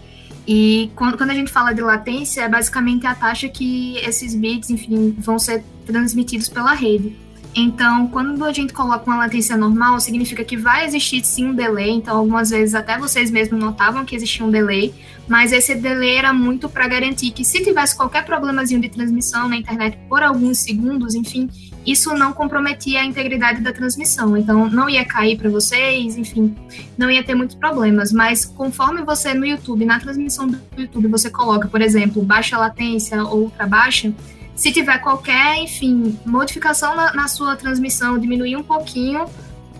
E 0.47 0.91
quando, 0.95 1.17
quando 1.17 1.29
a 1.29 1.33
gente 1.33 1.51
fala 1.51 1.73
de 1.73 1.81
latência, 1.81 2.41
é 2.41 2.49
basicamente 2.49 3.05
a 3.05 3.15
taxa 3.15 3.47
que 3.47 3.97
esses 3.97 4.35
bits, 4.35 4.69
enfim, 4.69 5.15
vão 5.17 5.39
ser 5.39 5.63
transmitidos 5.85 6.49
pela 6.49 6.73
rede. 6.73 7.15
Então, 7.55 8.07
quando 8.07 8.43
a 8.43 8.51
gente 8.51 8.73
coloca 8.73 9.05
uma 9.05 9.17
latência 9.17 9.55
normal, 9.55 9.99
significa 9.99 10.43
que 10.43 10.57
vai 10.57 10.85
existir 10.85 11.23
sim 11.23 11.49
um 11.49 11.53
delay. 11.53 11.91
Então, 11.91 12.17
algumas 12.17 12.49
vezes 12.49 12.73
até 12.73 12.97
vocês 12.97 13.29
mesmos 13.29 13.59
notavam 13.59 14.03
que 14.03 14.15
existia 14.15 14.43
um 14.43 14.49
delay, 14.49 14.93
mas 15.27 15.51
esse 15.51 15.75
delay 15.75 16.17
era 16.17 16.33
muito 16.33 16.67
para 16.67 16.87
garantir 16.87 17.31
que 17.31 17.45
se 17.45 17.63
tivesse 17.63 17.95
qualquer 17.95 18.25
problemazinho 18.25 18.81
de 18.81 18.89
transmissão 18.89 19.47
na 19.47 19.57
internet 19.57 19.97
por 20.09 20.21
alguns 20.21 20.59
segundos, 20.59 21.15
enfim, 21.15 21.49
isso 21.85 22.13
não 22.13 22.33
comprometia 22.33 23.01
a 23.01 23.05
integridade 23.05 23.61
da 23.61 23.73
transmissão. 23.73 24.37
Então, 24.37 24.69
não 24.69 24.89
ia 24.89 25.03
cair 25.05 25.37
para 25.37 25.49
vocês, 25.49 26.17
enfim, 26.17 26.55
não 26.97 27.09
ia 27.09 27.23
ter 27.23 27.35
muitos 27.35 27.55
problemas. 27.55 28.11
Mas 28.11 28.45
conforme 28.45 29.01
você 29.03 29.33
no 29.33 29.45
YouTube, 29.45 29.85
na 29.85 29.99
transmissão 29.99 30.47
do 30.47 30.59
YouTube, 30.77 31.07
você 31.07 31.29
coloca, 31.29 31.67
por 31.67 31.81
exemplo, 31.81 32.21
baixa 32.21 32.57
latência 32.57 33.23
ou 33.23 33.43
ultra 33.43 33.67
baixa 33.67 34.13
se 34.55 34.71
tiver 34.71 34.99
qualquer, 34.99 35.57
enfim, 35.57 36.17
modificação 36.25 36.95
na, 36.95 37.13
na 37.13 37.27
sua 37.27 37.55
transmissão, 37.55 38.19
diminuir 38.19 38.55
um 38.55 38.63
pouquinho, 38.63 39.25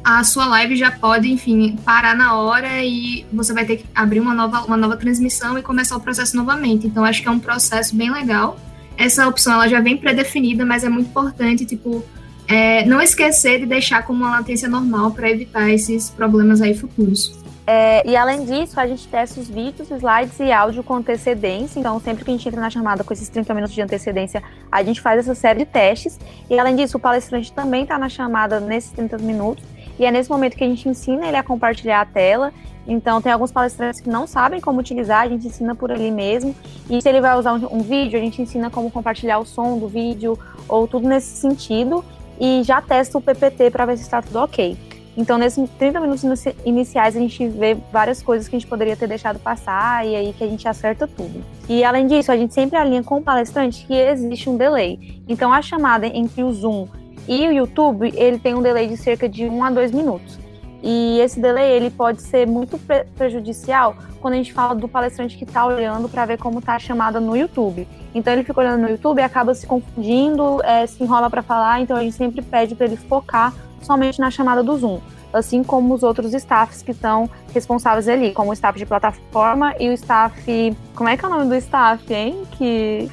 a 0.03 0.23
sua 0.23 0.45
live 0.45 0.75
já 0.75 0.91
pode, 0.91 1.31
enfim, 1.31 1.77
parar 1.85 2.15
na 2.15 2.38
hora 2.38 2.83
e 2.83 3.25
você 3.31 3.53
vai 3.53 3.65
ter 3.65 3.77
que 3.77 3.86
abrir 3.95 4.19
uma 4.19 4.33
nova, 4.33 4.63
uma 4.65 4.75
nova 4.75 4.98
transmissão 4.98 5.57
e 5.57 5.62
começar 5.62 5.95
o 5.95 6.00
processo 6.00 6.36
novamente. 6.36 6.88
Então, 6.88 7.05
acho 7.05 7.22
que 7.22 7.27
é 7.27 7.31
um 7.31 7.39
processo 7.39 7.95
bem 7.95 8.12
legal. 8.12 8.57
Essa 8.98 9.27
opção 9.27 9.53
ela 9.53 9.67
já 9.67 9.79
vem 9.79 9.95
pré-definida, 9.95 10.65
mas 10.65 10.83
é 10.83 10.89
muito 10.89 11.07
importante, 11.07 11.65
tipo, 11.65 12.03
é, 12.48 12.86
não 12.86 13.01
esquecer 13.01 13.60
de 13.60 13.65
deixar 13.65 14.03
como 14.03 14.24
uma 14.24 14.31
latência 14.31 14.67
normal 14.67 15.12
para 15.12 15.29
evitar 15.29 15.69
esses 15.69 16.10
problemas 16.10 16.62
aí 16.62 16.75
futuros. 16.75 17.41
É, 17.65 18.05
e 18.05 18.15
além 18.17 18.43
disso, 18.43 18.77
a 18.77 18.86
gente 18.86 19.07
testa 19.07 19.39
os 19.39 19.50
vídeos, 19.50 19.89
slides 19.89 20.38
e 20.39 20.51
áudio 20.51 20.83
com 20.83 20.95
antecedência. 20.95 21.79
Então, 21.79 21.98
sempre 22.01 22.25
que 22.25 22.29
a 22.29 22.33
gente 22.33 22.45
entra 22.45 22.60
na 22.60 22.69
chamada 22.69 23.05
com 23.05 23.13
esses 23.13 23.29
30 23.29 23.53
minutos 23.53 23.74
de 23.74 23.81
antecedência, 23.81 24.43
a 24.69 24.83
gente 24.83 25.00
faz 25.00 25.19
essa 25.19 25.33
série 25.33 25.60
de 25.60 25.65
testes. 25.65 26.19
E 26.50 26.60
além 26.60 26.75
disso, 26.75 26.98
o 26.98 27.00
palestrante 27.00 27.53
também 27.53 27.83
está 27.83 27.98
na 27.98 28.10
chamada 28.10 28.60
nesses 28.60 28.91
30 28.91 29.17
minutos. 29.19 29.63
E 30.00 30.05
é 30.05 30.12
nesse 30.12 30.29
momento 30.29 30.55
que 30.55 30.63
a 30.63 30.67
gente 30.67 30.88
ensina 30.88 31.27
ele 31.27 31.38
a 31.38 31.43
compartilhar 31.43 32.01
a 32.01 32.05
tela. 32.05 32.51
Então, 32.88 33.21
tem 33.21 33.31
alguns 33.31 33.51
palestrantes 33.51 34.01
que 34.01 34.09
não 34.09 34.27
sabem 34.27 34.59
como 34.59 34.79
utilizar, 34.79 35.21
a 35.21 35.29
gente 35.29 35.47
ensina 35.47 35.73
por 35.73 35.91
ali 35.91 36.12
mesmo. 36.12 36.55
E 36.89 37.01
se 37.01 37.07
ele 37.07 37.21
vai 37.21 37.38
usar 37.38 37.53
um, 37.53 37.77
um 37.77 37.81
vídeo, 37.81 38.19
a 38.19 38.21
gente 38.21 38.41
ensina 38.41 38.69
como 38.69 38.91
compartilhar 38.91 39.39
o 39.39 39.45
som 39.45 39.77
do 39.77 39.88
vídeo, 39.88 40.38
ou 40.67 40.88
tudo 40.88 41.07
nesse 41.07 41.38
sentido. 41.38 42.03
E 42.39 42.63
já 42.63 42.81
testa 42.81 43.17
o 43.17 43.21
PPT 43.21 43.71
para 43.71 43.85
ver 43.85 43.97
se 43.97 44.03
está 44.03 44.21
tudo 44.21 44.39
ok. 44.39 44.77
Então, 45.15 45.38
nesses 45.38 45.69
30 45.77 46.00
minutos 46.00 46.23
iniciais, 46.65 47.15
a 47.15 47.19
gente 47.19 47.47
vê 47.47 47.77
várias 47.91 48.23
coisas 48.23 48.47
que 48.47 48.55
a 48.55 48.59
gente 48.59 48.67
poderia 48.67 48.95
ter 48.95 49.07
deixado 49.07 49.38
passar 49.39 50.05
e 50.07 50.15
aí 50.15 50.33
que 50.33 50.43
a 50.43 50.47
gente 50.47 50.67
acerta 50.67 51.07
tudo. 51.07 51.43
E 51.69 51.83
além 51.83 52.07
disso, 52.07 52.31
a 52.31 52.38
gente 52.38 52.53
sempre 52.53 52.77
alinha 52.77 53.03
com 53.03 53.17
o 53.17 53.21
palestrante 53.21 53.85
que 53.85 53.93
existe 53.93 54.50
um 54.50 54.57
delay. 54.57 55.21
Então, 55.27 55.53
a 55.53 55.62
chamada 55.62 56.07
entre 56.07 56.43
o 56.43 56.51
Zoom 56.51 56.88
e 57.27 57.48
o 57.48 57.51
YouTube, 57.51 58.12
ele 58.15 58.38
tem 58.38 58.53
um 58.53 58.62
delay 58.62 58.88
de 58.88 58.98
cerca 58.98 59.27
de 59.30 59.46
1 59.46 59.63
a 59.63 59.72
2 59.72 59.92
minutos. 59.92 60.39
E 60.82 61.20
esse 61.22 61.39
delay 61.39 61.72
ele 61.72 61.89
pode 61.89 62.22
ser 62.22 62.46
muito 62.46 62.77
prejudicial 63.15 63.96
quando 64.20 64.34
a 64.34 64.38
gente 64.38 64.51
fala 64.51 64.75
do 64.75 64.88
palestrante 64.88 65.38
que 65.38 65.46
está 65.46 65.65
olhando 65.65 66.10
para 66.10 66.25
ver 66.25 66.38
como 66.38 66.60
está 66.60 66.75
a 66.75 66.80
chamada 66.80 67.22
no 67.22 67.38
YouTube. 67.38 67.88
Então 68.13 68.34
ele 68.34 68.44
fica 68.44 68.60
olhando 68.60 68.82
no 68.82 68.89
YouTube 68.89 69.20
e 69.20 69.22
acaba 69.22 69.56
se 69.56 69.65
confundindo, 69.65 70.62
é, 70.63 70.86
se 70.86 71.01
enrola 71.01 71.30
para 71.30 71.42
falar. 71.42 71.80
Então 71.80 71.96
a 71.96 72.01
gente 72.01 72.18
sempre 72.18 72.42
pede 72.42 72.75
para 72.75 72.86
ele 72.86 72.98
focar 72.98 73.53
somente 73.82 74.20
na 74.20 74.30
chamada 74.30 74.62
do 74.62 74.77
Zoom, 74.77 75.00
assim 75.32 75.63
como 75.63 75.94
os 75.94 76.03
outros 76.03 76.34
staffs 76.34 76.82
que 76.82 76.92
estão 76.92 77.30
responsáveis 77.53 78.10
ali, 78.10 78.34
como 78.34 78.50
o 78.50 78.53
staff 78.53 78.77
de 78.77 78.86
plataforma 78.86 79.74
e 79.80 79.88
o 79.88 79.94
staff. 79.94 80.75
Como 80.96 81.10
é 81.10 81.15
que 81.15 81.24
é 81.24 81.27
o 81.30 81.32
nome 81.32 81.48
do 81.48 81.56
staff, 81.56 82.13
hein? 82.13 82.44
Que. 82.58 83.10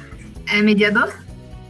É 0.51 0.61
mediador? 0.61 1.13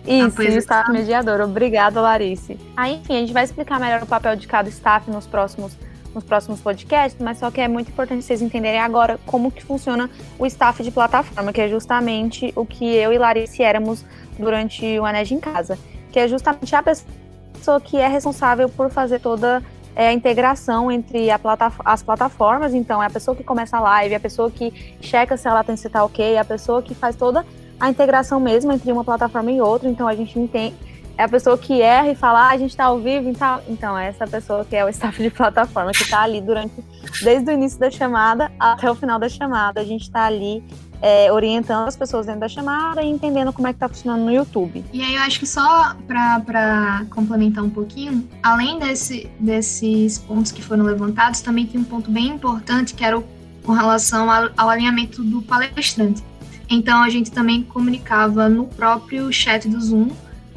Isso, 0.06 0.42
e 0.42 0.48
o 0.48 0.58
staff 0.58 0.92
mediador. 0.92 1.42
Obrigada, 1.42 2.02
Larice. 2.02 2.58
Aí, 2.76 2.96
enfim, 2.96 3.16
a 3.16 3.20
gente 3.20 3.34
vai 3.34 3.44
explicar 3.44 3.80
melhor 3.80 4.02
o 4.02 4.06
papel 4.06 4.36
de 4.36 4.48
cada 4.48 4.68
staff 4.70 5.10
nos 5.10 5.28
próximos 5.28 5.78
nos 6.14 6.24
próximos 6.24 6.60
podcasts, 6.60 7.22
mas 7.22 7.38
só 7.38 7.50
que 7.50 7.62
é 7.62 7.70
muito 7.70 7.90
importante 7.90 8.24
vocês 8.24 8.42
entenderem 8.42 8.82
agora 8.82 9.18
como 9.26 9.50
que 9.50 9.64
funciona 9.64 10.10
o 10.38 10.46
staff 10.46 10.84
de 10.84 10.92
plataforma, 10.92 11.54
que 11.54 11.62
é 11.62 11.70
justamente 11.70 12.52
o 12.54 12.66
que 12.66 12.86
eu 12.86 13.14
e 13.14 13.18
Larice 13.18 13.64
éramos 13.64 14.04
durante 14.38 15.00
o 15.00 15.06
Anej 15.06 15.34
em 15.34 15.40
Casa, 15.40 15.78
que 16.12 16.20
é 16.20 16.28
justamente 16.28 16.76
a 16.76 16.84
pessoa 16.84 17.80
que 17.80 17.98
é 17.98 18.08
responsável 18.08 18.68
por 18.68 18.90
fazer 18.90 19.20
toda 19.20 19.64
é, 19.96 20.08
a 20.08 20.14
integração 20.14 20.92
entre 20.92 21.30
a 21.30 21.40
as 21.86 22.04
plataformas, 22.04 22.74
então 22.74 23.02
é 23.02 23.06
a 23.06 23.10
pessoa 23.10 23.36
que 23.36 23.44
começa 23.44 23.78
a 23.78 23.82
live, 23.82 24.16
a 24.16 24.20
pessoa 24.20 24.50
que 24.50 24.96
checa 25.02 25.38
se 25.38 25.48
ela 25.48 25.64
tem 25.64 25.76
se 25.76 25.90
tá 25.90 26.04
ok, 26.04 26.38
a 26.38 26.46
pessoa 26.46 26.82
que 26.82 26.94
faz 26.94 27.16
toda 27.16 27.46
a 27.82 27.90
integração 27.90 28.40
mesmo 28.40 28.72
entre 28.72 28.92
uma 28.92 29.04
plataforma 29.04 29.52
e 29.52 29.60
outra, 29.60 29.90
então 29.90 30.08
a 30.08 30.16
gente 30.16 30.38
entende, 30.38 30.76
é 31.18 31.24
a 31.24 31.28
pessoa 31.28 31.58
que 31.58 31.82
erra 31.82 32.12
e 32.12 32.16
fala, 32.16 32.48
ah, 32.48 32.52
a 32.52 32.58
gente 32.58 32.70
está 32.70 32.86
ao 32.86 33.00
vivo, 33.00 33.28
então, 33.28 33.60
então 33.68 33.98
é 33.98 34.08
essa 34.08 34.28
pessoa 34.28 34.64
que 34.64 34.76
é 34.76 34.86
o 34.86 34.90
staff 34.90 35.22
de 35.22 35.32
plataforma, 35.32 35.92
que 35.92 36.04
está 36.04 36.22
ali 36.22 36.40
durante, 36.40 36.76
desde 37.24 37.50
o 37.50 37.54
início 37.54 37.80
da 37.80 37.90
chamada 37.90 38.52
até 38.60 38.90
o 38.90 38.94
final 38.94 39.18
da 39.18 39.28
chamada, 39.28 39.82
a 39.82 39.84
gente 39.84 40.04
está 40.04 40.26
ali 40.26 40.64
é, 41.02 41.32
orientando 41.32 41.88
as 41.88 41.96
pessoas 41.96 42.28
dentro 42.28 42.42
da 42.42 42.48
chamada 42.48 43.02
e 43.02 43.10
entendendo 43.10 43.52
como 43.52 43.68
é 43.68 43.72
que 43.74 43.78
está 43.78 43.90
funcionando 43.90 44.26
no 44.26 44.32
YouTube. 44.32 44.86
E 44.94 45.02
aí 45.02 45.16
eu 45.16 45.22
acho 45.24 45.40
que 45.40 45.48
só 45.48 45.96
para 46.06 47.04
complementar 47.10 47.64
um 47.64 47.70
pouquinho, 47.70 48.30
além 48.44 48.78
desse, 48.78 49.28
desses 49.40 50.20
pontos 50.20 50.52
que 50.52 50.62
foram 50.62 50.84
levantados, 50.84 51.42
também 51.42 51.66
tem 51.66 51.82
um 51.82 51.84
ponto 51.84 52.12
bem 52.12 52.28
importante 52.28 52.94
que 52.94 53.04
era 53.04 53.18
o, 53.18 53.24
com 53.64 53.72
relação 53.72 54.30
ao, 54.30 54.52
ao 54.56 54.70
alinhamento 54.70 55.24
do 55.24 55.42
palestrante. 55.42 56.24
Então 56.72 57.04
a 57.04 57.10
gente 57.10 57.30
também 57.30 57.64
comunicava 57.64 58.48
no 58.48 58.66
próprio 58.66 59.30
chat 59.30 59.68
do 59.68 59.80
Zoom, 59.82 60.10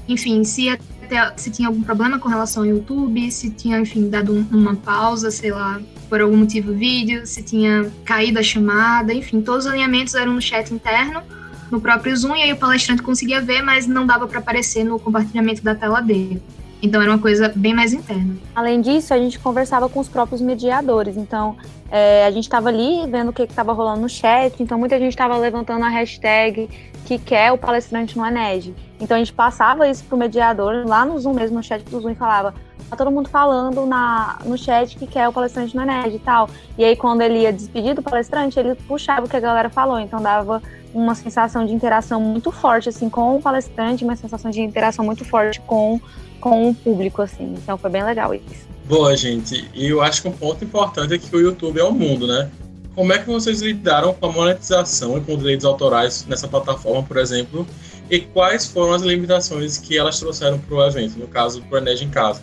enfim, 0.07 0.45
se, 0.45 0.69
até, 0.69 1.33
se 1.37 1.51
tinha 1.51 1.67
algum 1.67 1.83
problema 1.83 2.21
com 2.21 2.29
relação 2.29 2.63
ao 2.63 2.69
YouTube, 2.69 3.29
se 3.33 3.51
tinha, 3.51 3.81
enfim, 3.81 4.09
dado 4.09 4.33
um, 4.33 4.47
uma 4.53 4.77
pausa, 4.77 5.29
sei 5.33 5.51
lá, 5.51 5.81
por 6.09 6.21
algum 6.21 6.37
motivo 6.37 6.71
o 6.71 6.75
vídeo, 6.75 7.27
se 7.27 7.43
tinha 7.43 7.91
caído 8.05 8.39
a 8.39 8.45
chamada, 8.45 9.13
enfim, 9.13 9.41
todos 9.41 9.67
os 9.67 9.73
alinhamentos 9.73 10.15
eram 10.15 10.35
no 10.35 10.41
chat 10.41 10.73
interno, 10.73 11.21
no 11.69 11.81
próprio 11.81 12.17
Zoom, 12.17 12.37
e 12.37 12.43
aí 12.43 12.53
o 12.53 12.57
palestrante 12.57 13.03
conseguia 13.03 13.41
ver, 13.41 13.63
mas 13.63 13.89
não 13.89 14.07
dava 14.07 14.29
para 14.29 14.39
aparecer 14.39 14.85
no 14.85 15.01
compartilhamento 15.01 15.65
da 15.65 15.75
tela 15.75 16.01
dele. 16.01 16.41
Então 16.83 17.01
era 17.01 17.11
uma 17.11 17.19
coisa 17.19 17.53
bem 17.55 17.75
mais 17.75 17.93
interna. 17.93 18.37
Além 18.55 18.81
disso, 18.81 19.15
a 19.15 19.19
gente 19.19 19.39
conversava 19.39 19.89
com 19.89 20.01
os 20.01 20.09
próprios 20.09 20.41
mediadores. 20.41 21.17
Então 21.17 21.57
é, 21.91 22.27
a 22.27 22.31
gente 22.31 22.45
estava 22.45 22.69
ali 22.69 23.09
vendo 23.11 23.29
o 23.29 23.33
que 23.33 23.43
estava 23.43 23.73
rolando 23.73 24.01
no 24.01 24.09
chat. 24.09 24.63
Então 24.63 24.79
muita 24.79 24.99
gente 24.99 25.13
estava 25.13 25.37
levantando 25.37 25.85
a 25.85 25.89
hashtag 25.89 26.69
que 27.05 27.19
quer 27.19 27.53
o 27.53 27.59
palestrante 27.59 28.17
no 28.17 28.27
Ened. 28.27 28.75
Então 29.01 29.17
a 29.17 29.19
gente 29.19 29.33
passava 29.33 29.89
isso 29.89 30.05
pro 30.05 30.17
mediador 30.17 30.87
lá 30.87 31.05
no 31.05 31.19
Zoom 31.19 31.35
mesmo, 31.35 31.57
no 31.57 31.63
chat 31.63 31.83
do 31.85 32.01
Zoom, 32.01 32.11
e 32.11 32.15
falava: 32.15 32.55
tá 32.91 32.97
todo 32.97 33.11
mundo 33.11 33.29
falando 33.29 33.87
na, 33.87 34.39
no 34.45 34.57
chat 34.57 34.97
que 34.97 35.07
quer 35.07 35.29
o 35.29 35.33
palestrante 35.33 35.77
no 35.77 35.83
Ened 35.83 36.15
e 36.15 36.19
tal. 36.19 36.49
E 36.77 36.85
aí 36.85 36.97
quando 36.97 37.23
ele 37.23 37.41
ia 37.41 37.53
despedir 37.53 37.95
do 37.95 38.03
palestrante, 38.03 38.59
ele 38.59 38.75
puxava 38.75 39.27
o 39.27 39.29
que 39.29 39.37
a 39.37 39.41
galera 39.41 39.71
falou. 39.71 39.99
Então 39.99 40.21
dava 40.21 40.63
uma 40.95 41.15
sensação 41.15 41.67
de 41.67 41.73
interação 41.73 42.21
muito 42.21 42.51
forte 42.53 42.89
assim 42.89 43.11
com 43.11 43.37
o 43.37 43.43
palestrante, 43.43 44.05
uma 44.05 44.17
sensação 44.17 44.51
de 44.51 44.61
interação 44.61 45.05
muito 45.05 45.25
forte 45.25 45.61
com 45.63 46.01
com 46.41 46.69
o 46.69 46.75
público, 46.75 47.23
assim. 47.23 47.55
Então 47.57 47.79
foi 47.79 47.89
bem 47.89 48.05
legal 48.05 48.35
isso. 48.35 48.69
Boa, 48.85 49.17
gente. 49.17 49.67
E 49.73 49.87
eu 49.89 50.03
acho 50.03 50.21
que 50.21 50.29
um 50.29 50.33
ponto 50.33 50.63
importante 50.63 51.15
é 51.15 51.19
que 51.19 51.35
o 51.35 51.41
YouTube 51.41 51.81
é 51.81 51.85
o 51.85 51.91
mundo, 51.91 52.27
né? 52.27 52.51
Como 52.95 53.13
é 53.15 53.19
que 53.19 53.27
vocês 53.27 53.63
lidaram 53.63 54.13
com 54.13 54.27
a 54.27 54.31
monetização 54.31 55.17
e 55.17 55.23
com 55.23 55.39
direitos 55.39 55.65
autorais 55.65 56.27
nessa 56.29 56.47
plataforma, 56.47 57.03
por 57.03 57.17
exemplo? 57.17 57.67
E 58.11 58.21
quais 58.21 58.67
foram 58.67 58.93
as 58.93 59.01
limitações 59.01 59.79
que 59.79 59.97
elas 59.97 60.21
trouxeram 60.21 60.59
para 60.59 60.75
o 60.75 60.87
evento, 60.87 61.19
no 61.19 61.27
caso 61.27 61.63
do 61.63 61.77
Enej 61.79 62.05
em 62.05 62.11
Casa? 62.11 62.43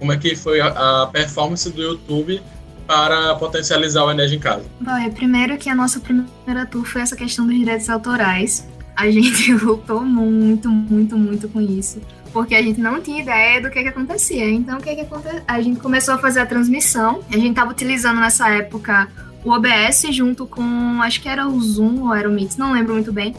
Como 0.00 0.12
é 0.12 0.16
que 0.16 0.34
foi 0.34 0.60
a, 0.60 1.02
a 1.02 1.06
performance 1.06 1.70
do 1.70 1.80
YouTube 1.80 2.42
para 2.86 3.34
potencializar 3.34 4.04
o 4.04 4.10
Enej 4.10 4.34
em 4.34 4.38
Casa? 4.38 4.64
Bom, 4.80 4.96
é 4.96 5.10
primeiro 5.10 5.56
que 5.56 5.68
a 5.68 5.74
nossa 5.74 6.00
primeira 6.00 6.66
tour 6.70 6.84
foi 6.84 7.02
essa 7.02 7.16
questão 7.16 7.46
dos 7.46 7.56
direitos 7.56 7.88
autorais. 7.90 8.66
A 8.94 9.10
gente 9.10 9.52
lutou 9.56 10.02
muito, 10.04 10.68
muito, 10.68 11.16
muito 11.16 11.48
com 11.48 11.60
isso 11.60 12.00
porque 12.32 12.54
a 12.54 12.60
gente 12.60 12.78
não 12.78 13.00
tinha 13.00 13.22
ideia 13.22 13.62
do 13.62 13.70
que, 13.70 13.82
que 13.82 13.88
acontecia. 13.88 14.50
Então, 14.50 14.76
o 14.76 14.82
que, 14.82 14.94
que 14.94 15.00
acontecia? 15.00 15.42
A 15.48 15.58
gente 15.58 15.80
começou 15.80 16.12
a 16.12 16.18
fazer 16.18 16.40
a 16.40 16.44
transmissão. 16.44 17.22
A 17.30 17.36
gente 17.38 17.48
estava 17.48 17.70
utilizando 17.70 18.20
nessa 18.20 18.50
época 18.50 19.08
o 19.42 19.50
OBS 19.52 20.08
junto 20.10 20.46
com, 20.46 21.00
acho 21.00 21.22
que 21.22 21.30
era 21.30 21.48
o 21.48 21.58
Zoom 21.58 22.02
ou 22.02 22.14
era 22.14 22.28
o 22.28 22.32
Meet, 22.32 22.58
não 22.58 22.72
lembro 22.72 22.92
muito 22.92 23.10
bem. 23.10 23.34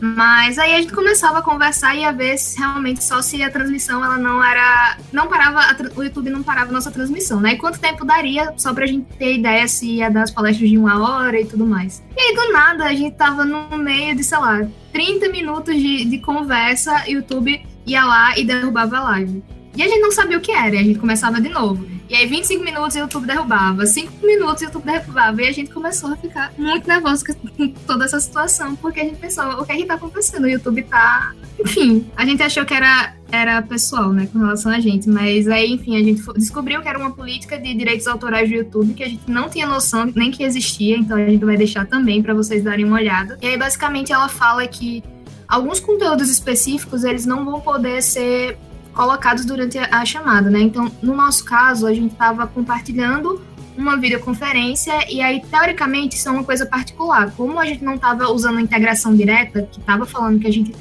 Mas 0.00 0.58
aí 0.58 0.74
a 0.74 0.80
gente 0.80 0.92
começava 0.92 1.38
a 1.38 1.42
conversar 1.42 1.96
e 1.96 2.04
a 2.04 2.12
ver 2.12 2.38
se 2.38 2.58
realmente 2.58 3.02
só 3.02 3.20
se 3.20 3.42
a 3.42 3.50
transmissão 3.50 4.04
ela 4.04 4.16
não 4.16 4.42
era. 4.42 4.96
Não 5.12 5.26
parava, 5.26 5.60
o 5.96 6.02
YouTube 6.02 6.30
não 6.30 6.42
parava 6.42 6.70
a 6.70 6.72
nossa 6.72 6.90
transmissão, 6.90 7.40
né? 7.40 7.54
E 7.54 7.56
quanto 7.56 7.80
tempo 7.80 8.04
daria 8.04 8.52
só 8.56 8.72
pra 8.72 8.86
gente 8.86 9.06
ter 9.18 9.34
ideia 9.34 9.66
se 9.66 9.86
ia 9.86 10.10
dar 10.10 10.22
as 10.22 10.30
palestras 10.30 10.68
de 10.68 10.78
uma 10.78 11.02
hora 11.02 11.40
e 11.40 11.44
tudo 11.44 11.66
mais. 11.66 12.02
E 12.16 12.20
aí 12.20 12.34
do 12.34 12.52
nada 12.52 12.84
a 12.84 12.94
gente 12.94 13.16
tava 13.16 13.44
no 13.44 13.76
meio 13.76 14.14
de, 14.14 14.22
sei 14.22 14.38
lá, 14.38 14.66
30 14.92 15.28
minutos 15.30 15.74
de, 15.74 16.04
de 16.04 16.18
conversa, 16.18 17.08
YouTube 17.08 17.60
ia 17.86 18.04
lá 18.04 18.38
e 18.38 18.44
derrubava 18.44 18.98
a 18.98 19.02
live. 19.02 19.42
E 19.76 19.82
a 19.82 19.88
gente 19.88 20.00
não 20.00 20.10
sabia 20.10 20.38
o 20.38 20.40
que 20.40 20.52
era, 20.52 20.74
e 20.74 20.78
a 20.78 20.82
gente 20.82 20.98
começava 20.98 21.40
de 21.40 21.48
novo. 21.48 21.97
E 22.08 22.14
aí 22.14 22.26
25 22.26 22.64
minutos 22.64 22.94
o 22.94 23.00
YouTube 23.00 23.26
derrubava, 23.26 23.84
5 23.84 24.26
minutos 24.26 24.62
o 24.62 24.64
YouTube 24.64 24.84
derrubava, 24.84 25.42
e 25.42 25.48
a 25.48 25.52
gente 25.52 25.70
começou 25.70 26.10
a 26.10 26.16
ficar 26.16 26.52
muito 26.56 26.88
nervoso 26.88 27.22
com 27.56 27.68
toda 27.86 28.06
essa 28.06 28.18
situação, 28.18 28.74
porque 28.76 29.00
a 29.00 29.04
gente 29.04 29.18
pensou, 29.18 29.44
o 29.44 29.64
que 29.64 29.72
é 29.72 29.76
que 29.76 29.84
tá 29.84 29.94
acontecendo? 29.94 30.44
O 30.44 30.48
YouTube 30.48 30.82
tá... 30.84 31.34
Enfim, 31.60 32.10
a 32.16 32.24
gente 32.24 32.42
achou 32.42 32.64
que 32.64 32.72
era, 32.72 33.14
era 33.30 33.60
pessoal, 33.60 34.10
né, 34.10 34.26
com 34.32 34.38
relação 34.38 34.72
a 34.72 34.80
gente, 34.80 35.06
mas 35.06 35.46
aí, 35.48 35.72
enfim, 35.72 35.96
a 35.96 36.02
gente 36.02 36.22
descobriu 36.34 36.80
que 36.80 36.88
era 36.88 36.98
uma 36.98 37.10
política 37.10 37.58
de 37.58 37.74
direitos 37.74 38.06
autorais 38.06 38.48
do 38.48 38.54
YouTube 38.54 38.94
que 38.94 39.02
a 39.02 39.08
gente 39.08 39.30
não 39.30 39.50
tinha 39.50 39.66
noção 39.66 40.10
nem 40.14 40.30
que 40.30 40.42
existia, 40.42 40.96
então 40.96 41.16
a 41.18 41.26
gente 41.26 41.44
vai 41.44 41.58
deixar 41.58 41.84
também 41.86 42.22
para 42.22 42.32
vocês 42.32 42.64
darem 42.64 42.86
uma 42.86 42.96
olhada. 42.96 43.38
E 43.42 43.48
aí, 43.48 43.58
basicamente, 43.58 44.14
ela 44.14 44.28
fala 44.28 44.66
que 44.66 45.04
alguns 45.46 45.78
conteúdos 45.78 46.30
específicos 46.30 47.04
eles 47.04 47.26
não 47.26 47.44
vão 47.44 47.60
poder 47.60 48.02
ser 48.02 48.56
colocados 48.98 49.44
durante 49.44 49.78
a 49.78 50.04
chamada, 50.04 50.50
né? 50.50 50.58
Então, 50.58 50.90
no 51.00 51.14
nosso 51.14 51.44
caso, 51.44 51.86
a 51.86 51.94
gente 51.94 52.10
estava 52.10 52.48
compartilhando 52.48 53.40
uma 53.76 53.96
videoconferência 53.96 54.92
e 55.08 55.22
aí, 55.22 55.40
teoricamente, 55.40 56.16
isso 56.16 56.28
é 56.28 56.32
uma 56.32 56.42
coisa 56.42 56.66
particular. 56.66 57.30
Como 57.36 57.60
a 57.60 57.64
gente 57.64 57.84
não 57.84 57.94
estava 57.94 58.28
usando 58.28 58.58
a 58.58 58.60
integração 58.60 59.14
direta, 59.14 59.62
que 59.70 59.78
estava 59.78 60.04
falando 60.04 60.40
que 60.40 60.48
a 60.48 60.52
gente 60.52 60.74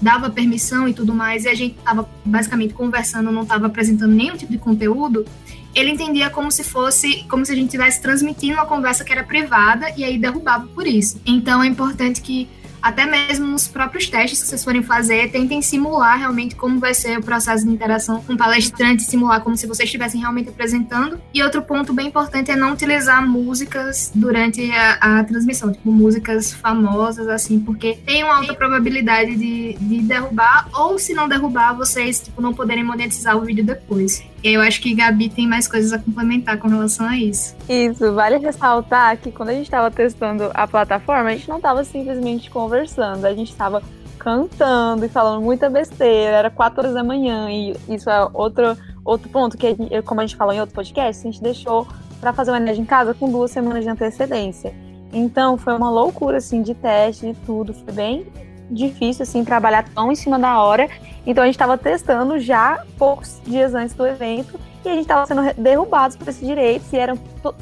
dava 0.00 0.30
permissão 0.30 0.86
e 0.86 0.94
tudo 0.94 1.12
mais, 1.12 1.46
e 1.46 1.48
a 1.48 1.54
gente 1.54 1.76
estava 1.76 2.08
basicamente 2.24 2.74
conversando, 2.74 3.32
não 3.32 3.42
estava 3.42 3.66
apresentando 3.66 4.12
nenhum 4.12 4.36
tipo 4.36 4.52
de 4.52 4.58
conteúdo, 4.58 5.26
ele 5.74 5.90
entendia 5.90 6.30
como 6.30 6.52
se 6.52 6.62
fosse, 6.62 7.24
como 7.28 7.44
se 7.44 7.50
a 7.50 7.56
gente 7.56 7.66
estivesse 7.66 8.00
transmitindo 8.00 8.54
uma 8.54 8.66
conversa 8.66 9.02
que 9.02 9.10
era 9.10 9.24
privada 9.24 9.86
e 9.96 10.04
aí 10.04 10.16
derrubava 10.16 10.64
por 10.68 10.86
isso. 10.86 11.20
Então 11.26 11.60
é 11.60 11.66
importante 11.66 12.20
que 12.20 12.48
até 12.84 13.06
mesmo 13.06 13.46
nos 13.46 13.66
próprios 13.66 14.10
testes 14.10 14.42
que 14.42 14.46
vocês 14.46 14.62
forem 14.62 14.82
fazer, 14.82 15.30
tentem 15.30 15.62
simular 15.62 16.18
realmente 16.18 16.54
como 16.54 16.78
vai 16.78 16.92
ser 16.92 17.18
o 17.18 17.22
processo 17.22 17.64
de 17.64 17.70
interação 17.70 18.20
com 18.22 18.34
o 18.34 18.36
palestrante, 18.36 19.02
simular 19.04 19.40
como 19.40 19.56
se 19.56 19.66
vocês 19.66 19.88
estivessem 19.88 20.20
realmente 20.20 20.50
apresentando. 20.50 21.18
E 21.32 21.42
outro 21.42 21.62
ponto 21.62 21.94
bem 21.94 22.08
importante 22.08 22.50
é 22.50 22.56
não 22.56 22.74
utilizar 22.74 23.26
músicas 23.26 24.12
durante 24.14 24.70
a, 24.70 25.20
a 25.20 25.24
transmissão, 25.24 25.72
tipo 25.72 25.90
músicas 25.90 26.52
famosas, 26.52 27.26
assim, 27.26 27.58
porque 27.58 27.94
tem 28.04 28.22
uma 28.22 28.36
alta 28.36 28.52
probabilidade 28.52 29.34
de, 29.34 29.78
de 29.80 30.02
derrubar, 30.02 30.68
ou 30.74 30.98
se 30.98 31.14
não 31.14 31.26
derrubar, 31.26 31.72
vocês 31.72 32.20
tipo, 32.20 32.42
não 32.42 32.52
poderem 32.52 32.84
monetizar 32.84 33.34
o 33.34 33.40
vídeo 33.40 33.64
depois. 33.64 34.22
Eu 34.44 34.60
acho 34.60 34.82
que 34.82 34.94
Gabi 34.94 35.30
tem 35.30 35.48
mais 35.48 35.66
coisas 35.66 35.90
a 35.90 35.98
complementar 35.98 36.58
com 36.58 36.68
relação 36.68 37.06
a 37.08 37.16
isso. 37.16 37.56
Isso, 37.66 38.12
vale 38.12 38.36
ressaltar 38.36 39.16
que 39.16 39.32
quando 39.32 39.48
a 39.48 39.52
gente 39.54 39.64
estava 39.64 39.90
testando 39.90 40.50
a 40.52 40.68
plataforma, 40.68 41.30
a 41.30 41.32
gente 41.32 41.48
não 41.48 41.56
estava 41.56 41.82
simplesmente 41.82 42.50
conversando, 42.50 43.24
a 43.24 43.34
gente 43.34 43.50
estava 43.50 43.82
cantando 44.18 45.02
e 45.02 45.08
falando 45.08 45.42
muita 45.42 45.70
besteira, 45.70 46.36
era 46.36 46.50
4 46.50 46.78
horas 46.78 46.92
da 46.92 47.02
manhã, 47.02 47.50
e 47.50 47.74
isso 47.88 48.10
é 48.10 48.28
outro, 48.34 48.76
outro 49.02 49.30
ponto 49.30 49.56
que, 49.56 49.74
como 50.02 50.20
a 50.20 50.26
gente 50.26 50.36
falou 50.36 50.52
em 50.52 50.60
outro 50.60 50.74
podcast, 50.74 51.26
a 51.26 51.30
gente 51.30 51.42
deixou 51.42 51.88
para 52.20 52.34
fazer 52.34 52.50
o 52.50 52.54
Energia 52.54 52.82
em 52.82 52.86
casa 52.86 53.14
com 53.14 53.32
duas 53.32 53.50
semanas 53.50 53.82
de 53.82 53.88
antecedência. 53.88 54.74
Então 55.10 55.56
foi 55.56 55.74
uma 55.74 55.90
loucura 55.90 56.36
assim 56.36 56.60
de 56.60 56.74
teste 56.74 57.28
e 57.28 57.34
tudo, 57.46 57.72
foi 57.72 57.94
bem 57.94 58.26
difícil 58.70 59.22
assim 59.22 59.44
trabalhar 59.44 59.84
tão 59.94 60.10
em 60.10 60.14
cima 60.14 60.38
da 60.38 60.60
hora. 60.60 60.88
Então 61.26 61.42
a 61.42 61.46
gente 61.46 61.54
estava 61.54 61.78
testando 61.78 62.38
já 62.38 62.82
poucos 62.98 63.40
dias 63.46 63.74
antes 63.74 63.94
do 63.94 64.06
evento 64.06 64.58
e 64.84 64.88
a 64.88 64.92
gente 64.92 65.02
estava 65.02 65.26
sendo 65.26 65.42
derrubados 65.54 66.16
por 66.16 66.28
esses 66.28 66.46
direitos 66.46 66.92
e 66.92 66.96
eram 66.96 67.16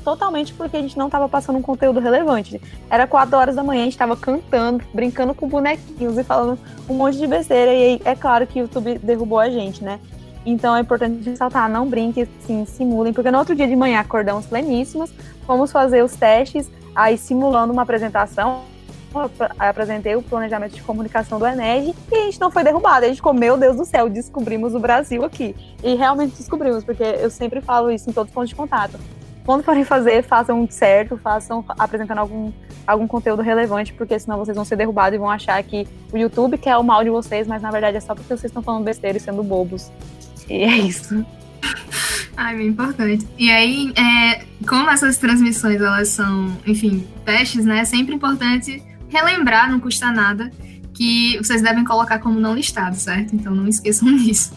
totalmente 0.05 0.53
porque 0.55 0.77
a 0.77 0.81
gente 0.81 0.99
não 0.99 1.07
estava 1.07 1.29
passando 1.29 1.59
um 1.59 1.63
conteúdo 1.63 2.01
relevante. 2.01 2.61
Era 2.91 3.07
quatro 3.07 3.37
horas 3.37 3.55
da 3.55 3.63
manhã, 3.63 3.83
a 3.83 3.85
gente 3.85 3.93
estava 3.93 4.17
cantando, 4.17 4.83
brincando 4.93 5.35
com 5.35 5.49
bonequinhos 5.49 6.19
e 6.19 6.25
falando 6.25 6.59
um 6.89 6.95
monte 6.95 7.19
de 7.19 7.27
besteira 7.27 7.73
e 7.73 7.85
aí 7.85 8.03
é 8.05 8.15
claro 8.15 8.47
que 8.47 8.61
o 8.61 8.63
YouTube 8.63 8.99
derrubou 8.99 9.39
a 9.39 9.49
gente, 9.49 9.85
né? 9.85 10.01
Então 10.45 10.77
é 10.77 10.81
importante 10.81 11.29
ressaltar, 11.29 11.71
não 11.71 11.87
brinquem, 11.87 12.27
sim, 12.41 12.65
simulem, 12.65 13.13
porque 13.13 13.31
no 13.31 13.39
outro 13.39 13.55
dia 13.55 13.69
de 13.69 13.77
manhã 13.77 14.01
acordamos 14.01 14.47
pleníssimos, 14.47 15.13
fomos 15.47 15.71
fazer 15.71 16.03
os 16.03 16.17
testes, 16.17 16.69
aí 16.95 17.17
simulando 17.17 17.73
uma 17.73 17.83
apresentação, 17.83 18.63
apresentei 19.59 20.17
o 20.17 20.23
planejamento 20.23 20.75
de 20.75 20.83
comunicação 20.83 21.39
do 21.39 21.47
Ened 21.47 21.95
e 22.11 22.15
a 22.15 22.25
gente 22.25 22.41
não 22.41 22.51
foi 22.51 22.65
derrubado. 22.65 23.05
A 23.05 23.09
gente 23.09 23.17
ficou, 23.17 23.35
meu 23.35 23.57
Deus 23.57 23.77
do 23.77 23.85
céu, 23.85 24.09
descobrimos 24.09 24.75
o 24.75 24.81
Brasil 24.81 25.25
aqui. 25.25 25.55
E 25.83 25.95
realmente 25.95 26.37
descobrimos, 26.37 26.85
porque 26.85 27.03
eu 27.03 27.31
sempre 27.31 27.61
falo 27.61 27.91
isso 27.91 28.09
em 28.09 28.13
todos 28.13 28.31
os 28.31 28.35
pontos 28.35 28.51
de 28.51 28.55
contato. 28.55 28.99
Quando 29.45 29.65
forem 29.65 29.85
fazer, 29.85 30.23
façam 30.23 30.67
certo, 30.71 31.17
façam 31.17 31.65
apresentando 31.79 32.19
algum, 32.19 32.53
algum 32.87 33.09
conteúdo 33.09 33.43
relevante, 33.43 33.93
porque 33.93 34.17
senão 34.19 34.39
vocês 34.39 34.55
vão 34.55 34.65
ser 34.65 34.77
derrubados 34.77 35.17
e 35.17 35.19
vão 35.19 35.31
achar 35.31 35.61
que 35.65 35.87
o 36.13 36.17
YouTube 36.17 36.57
quer 36.59 36.77
o 36.77 36.85
mal 36.85 37.03
de 37.03 37.11
vocês, 37.11 37.47
mas 37.47 37.61
na 37.61 37.71
verdade 37.71 37.97
é 37.97 38.01
só 38.01 38.15
porque 38.15 38.29
vocês 38.29 38.45
estão 38.45 38.63
falando 38.63 38.85
besteira 38.85 39.19
e 39.19 39.21
sendo 39.21 39.43
bobos. 39.43 39.91
E 40.49 40.63
é 40.63 40.77
isso. 40.79 41.25
Ai, 42.37 42.57
bem 42.57 42.69
importante. 42.69 43.27
E 43.39 43.51
aí, 43.51 43.93
é, 43.97 44.45
como 44.67 44.89
essas 44.91 45.17
transmissões, 45.17 45.81
elas 45.81 46.09
são, 46.09 46.57
enfim, 46.67 47.07
testes, 47.25 47.65
né? 47.65 47.81
É 47.81 47.85
sempre 47.85 48.15
importante 48.15 48.83
relembrar, 49.13 49.71
não 49.71 49.79
custa 49.79 50.11
nada, 50.11 50.51
que 50.95 51.37
vocês 51.39 51.63
devem 51.63 51.85
colocar 51.85 52.19
como 52.19 52.41
não 52.41 52.55
listado, 52.55 52.97
certo? 52.97 53.37
Então 53.37 53.55
não 53.55 53.69
esqueçam 53.69 54.09
disso. 54.17 54.55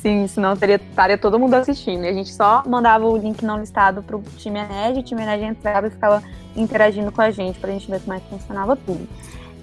Sim, 0.00 0.26
senão 0.26 0.56
teria, 0.56 0.76
estaria 0.76 1.18
todo 1.18 1.38
mundo 1.38 1.54
assistindo. 1.54 2.04
E 2.04 2.08
a 2.08 2.12
gente 2.12 2.32
só 2.32 2.62
mandava 2.66 3.06
o 3.06 3.16
link 3.16 3.44
não 3.44 3.60
listado 3.60 4.02
pro 4.02 4.22
time 4.38 4.58
Ened, 4.58 5.00
o 5.00 5.02
time 5.02 5.22
Ened 5.22 5.44
entrava 5.44 5.88
e 5.88 5.90
ficava 5.90 6.22
interagindo 6.56 7.12
com 7.12 7.20
a 7.20 7.30
gente 7.30 7.58
pra 7.58 7.70
gente 7.70 7.90
ver 7.90 8.00
como 8.00 8.14
é 8.14 8.20
que 8.20 8.28
funcionava 8.30 8.74
tudo. 8.74 9.06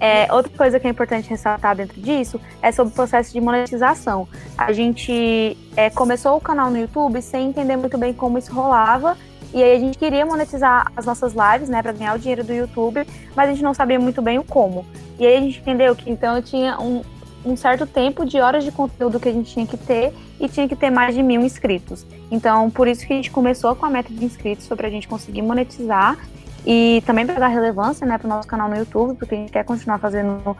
É, 0.00 0.32
outra 0.32 0.52
coisa 0.56 0.78
que 0.78 0.86
é 0.86 0.90
importante 0.90 1.28
ressaltar 1.28 1.74
dentro 1.74 2.00
disso 2.00 2.40
é 2.62 2.70
sobre 2.70 2.92
o 2.92 2.94
processo 2.94 3.32
de 3.32 3.40
monetização. 3.40 4.28
A 4.56 4.72
gente 4.72 5.58
é, 5.76 5.90
começou 5.90 6.36
o 6.36 6.40
canal 6.40 6.70
no 6.70 6.78
YouTube 6.78 7.20
sem 7.20 7.48
entender 7.48 7.76
muito 7.76 7.98
bem 7.98 8.12
como 8.12 8.38
isso 8.38 8.52
rolava. 8.52 9.16
E 9.52 9.62
aí 9.62 9.76
a 9.76 9.80
gente 9.80 9.98
queria 9.98 10.26
monetizar 10.26 10.92
as 10.96 11.06
nossas 11.06 11.32
lives, 11.32 11.68
né, 11.68 11.82
para 11.82 11.92
ganhar 11.92 12.14
o 12.14 12.18
dinheiro 12.18 12.44
do 12.44 12.52
YouTube, 12.52 13.06
mas 13.34 13.48
a 13.48 13.52
gente 13.52 13.62
não 13.62 13.72
sabia 13.72 13.98
muito 13.98 14.20
bem 14.20 14.38
o 14.38 14.44
como. 14.44 14.84
E 15.18 15.26
aí 15.26 15.36
a 15.36 15.40
gente 15.40 15.60
entendeu 15.60 15.96
que 15.96 16.10
então 16.10 16.40
tinha 16.42 16.78
um, 16.78 17.02
um 17.44 17.56
certo 17.56 17.86
tempo 17.86 18.24
de 18.24 18.38
horas 18.40 18.62
de 18.62 18.70
conteúdo 18.70 19.18
que 19.18 19.28
a 19.28 19.32
gente 19.32 19.52
tinha 19.52 19.66
que 19.66 19.76
ter 19.76 20.12
e 20.38 20.48
tinha 20.48 20.68
que 20.68 20.76
ter 20.76 20.90
mais 20.90 21.14
de 21.14 21.22
mil 21.22 21.40
inscritos. 21.40 22.06
Então, 22.30 22.70
por 22.70 22.86
isso 22.86 23.06
que 23.06 23.12
a 23.12 23.16
gente 23.16 23.30
começou 23.30 23.74
com 23.74 23.86
a 23.86 23.90
meta 23.90 24.12
de 24.12 24.24
inscritos, 24.24 24.66
foi 24.66 24.76
para 24.76 24.88
a 24.88 24.90
gente 24.90 25.08
conseguir 25.08 25.42
monetizar 25.42 26.18
e 26.66 27.02
também 27.06 27.24
para 27.24 27.38
dar 27.38 27.48
relevância 27.48 28.06
né, 28.06 28.18
para 28.18 28.26
o 28.26 28.28
nosso 28.28 28.46
canal 28.46 28.68
no 28.68 28.76
YouTube, 28.76 29.16
porque 29.16 29.34
a 29.34 29.38
gente 29.38 29.52
quer 29.52 29.64
continuar 29.64 29.98
fazendo 29.98 30.56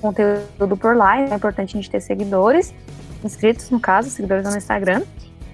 conteúdo 0.00 0.76
por 0.76 0.96
lá. 0.96 1.20
É 1.20 1.34
importante 1.34 1.76
a 1.76 1.80
gente 1.80 1.90
ter 1.90 2.00
seguidores, 2.00 2.72
inscritos 3.24 3.68
no 3.70 3.80
caso, 3.80 4.10
seguidores 4.10 4.44
no 4.44 4.56
Instagram. 4.56 5.02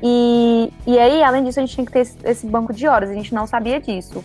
E, 0.02 0.72
e 0.86 0.98
aí, 0.98 1.22
além 1.22 1.44
disso, 1.44 1.58
a 1.58 1.62
gente 1.62 1.74
tinha 1.74 1.86
que 1.86 1.92
ter 1.92 2.06
esse, 2.24 2.46
banco 2.46 2.72
de 2.72 2.86
horas, 2.86 3.10
a 3.10 3.14
gente 3.14 3.34
não 3.34 3.46
sabia 3.46 3.80
disso. 3.80 4.24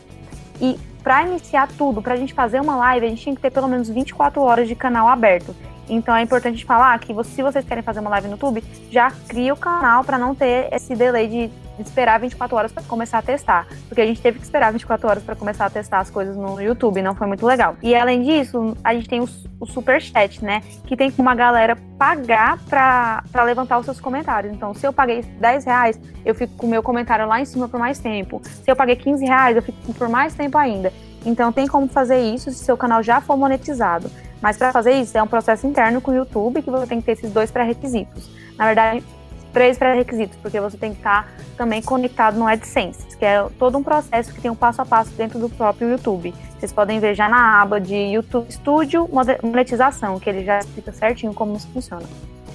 E 0.60 0.78
para 1.04 1.24
iniciar 1.24 1.68
tudo, 1.78 2.02
para 2.02 2.14
a 2.14 2.18
gente 2.18 2.34
fazer 2.34 2.60
uma 2.60 2.76
live, 2.76 3.06
a 3.06 3.10
gente 3.10 3.22
tinha 3.22 3.36
que 3.36 3.42
ter 3.42 3.52
pelo 3.52 3.68
menos 3.68 3.90
24 3.90 4.42
horas 4.42 4.68
de 4.68 4.76
canal 4.76 5.08
aberto. 5.08 5.56
Então 5.90 6.16
é 6.16 6.22
importante 6.22 6.64
falar 6.64 6.98
que 7.00 7.14
se 7.24 7.42
vocês 7.42 7.66
querem 7.66 7.84
fazer 7.84 8.00
uma 8.00 8.10
live 8.12 8.28
no 8.28 8.34
YouTube, 8.34 8.64
já 8.90 9.12
cria 9.28 9.54
o 9.54 9.58
canal 9.58 10.04
para 10.04 10.18
não 10.18 10.36
ter 10.36 10.70
esse 10.72 10.96
delay 10.96 11.28
de 11.28 11.52
esperar 11.88 12.20
24 12.20 12.56
horas 12.56 12.72
para 12.72 12.84
começar 12.84 13.20
a 13.20 13.22
testar. 13.22 13.68
Porque 13.88 14.02
a 14.02 14.06
gente 14.06 14.22
teve 14.22 14.40
que 14.40 14.44
esperar 14.44 14.72
24 14.72 15.08
horas 15.08 15.24
para 15.24 15.36
começar 15.36 15.66
a 15.66 15.70
testar 15.70 16.00
as 16.00 16.10
coisas 16.10 16.36
no 16.36 16.60
YouTube, 16.62 17.02
não 17.02 17.16
foi 17.16 17.28
muito 17.28 17.46
legal. 17.46 17.76
E 17.82 17.96
além 17.96 18.22
disso, 18.22 18.76
a 18.84 18.94
gente 18.94 19.08
tem 19.08 19.22
o, 19.22 19.30
o 19.60 19.66
super 19.66 20.02
chat, 20.02 20.44
né? 20.44 20.62
Que 20.86 20.96
tem 20.96 21.14
uma 21.18 21.36
galera 21.36 21.78
pagar 21.98 22.58
para 22.70 23.44
levantar 23.44 23.78
os 23.78 23.86
seus 23.86 24.00
comentários. 24.00 24.54
Então, 24.54 24.74
se 24.74 24.86
eu 24.86 24.94
paguei 24.94 25.22
10 25.22 25.66
reais, 25.66 26.00
eu 26.26 26.34
fico 26.36 26.56
com 26.56 26.68
o 26.68 26.70
meu 26.70 26.84
comentário 26.84 27.28
lá 27.28 27.40
em 27.40 27.46
cima 27.46 27.68
por 27.68 27.80
mais 27.80 28.00
tempo. 28.00 28.42
Se 28.44 28.70
eu 28.70 28.76
paguei 28.76 28.96
15 28.96 29.26
reais, 29.26 29.56
eu 29.56 29.62
fico 29.62 29.94
por 29.94 30.10
mais 30.10 30.34
tempo 30.34 30.58
ainda. 30.58 30.92
Então, 31.26 31.52
tem 31.52 31.68
como 31.68 31.88
fazer 31.88 32.20
isso 32.20 32.52
se 32.52 32.64
seu 32.64 32.76
canal 32.76 33.04
já 33.04 33.22
for 33.22 33.38
monetizado. 33.38 34.10
Mas 34.42 34.58
para 34.58 34.72
fazer 34.72 34.94
isso, 34.94 35.16
é 35.18 35.22
um 35.22 35.28
processo 35.28 35.68
interno 35.68 36.02
com 36.02 36.12
o 36.12 36.16
YouTube 36.16 36.62
que 36.64 36.72
você 36.72 36.88
tem 36.88 37.00
que 37.00 37.06
ter 37.06 37.12
esses 37.12 37.32
dois 37.32 37.52
pré-requisitos. 37.52 38.30
Na 38.58 38.66
verdade, 38.66 39.04
três 39.52 39.78
pré-requisitos, 39.78 40.38
porque 40.42 40.60
você 40.60 40.78
tem 40.78 40.92
que 40.92 40.98
estar 40.98 41.32
também 41.58 41.82
conectado 41.82 42.38
no 42.38 42.48
AdSense, 42.48 43.18
que 43.18 43.26
é 43.26 43.46
todo 43.60 43.78
um 43.78 43.84
processo 43.84 44.34
que 44.34 44.42
tem 44.42 44.50
um 44.50 44.56
passo 44.56 44.82
a 44.82 44.86
passo 44.86 45.12
dentro 45.12 45.40
do 45.40 45.50
próprio 45.50 45.90
YouTube. 45.90 46.34
Vocês 46.58 46.72
podem 46.72 47.00
ver 47.00 47.16
já 47.16 47.28
na 47.28 47.62
aba 47.62 47.80
de 47.80 47.96
YouTube 47.96 48.52
Studio 48.52 49.10
Monetização, 49.44 50.20
que 50.20 50.30
ele 50.30 50.44
já 50.44 50.60
explica 50.60 50.92
certinho 50.92 51.34
como 51.34 51.56
isso 51.56 51.68
funciona. 51.74 52.08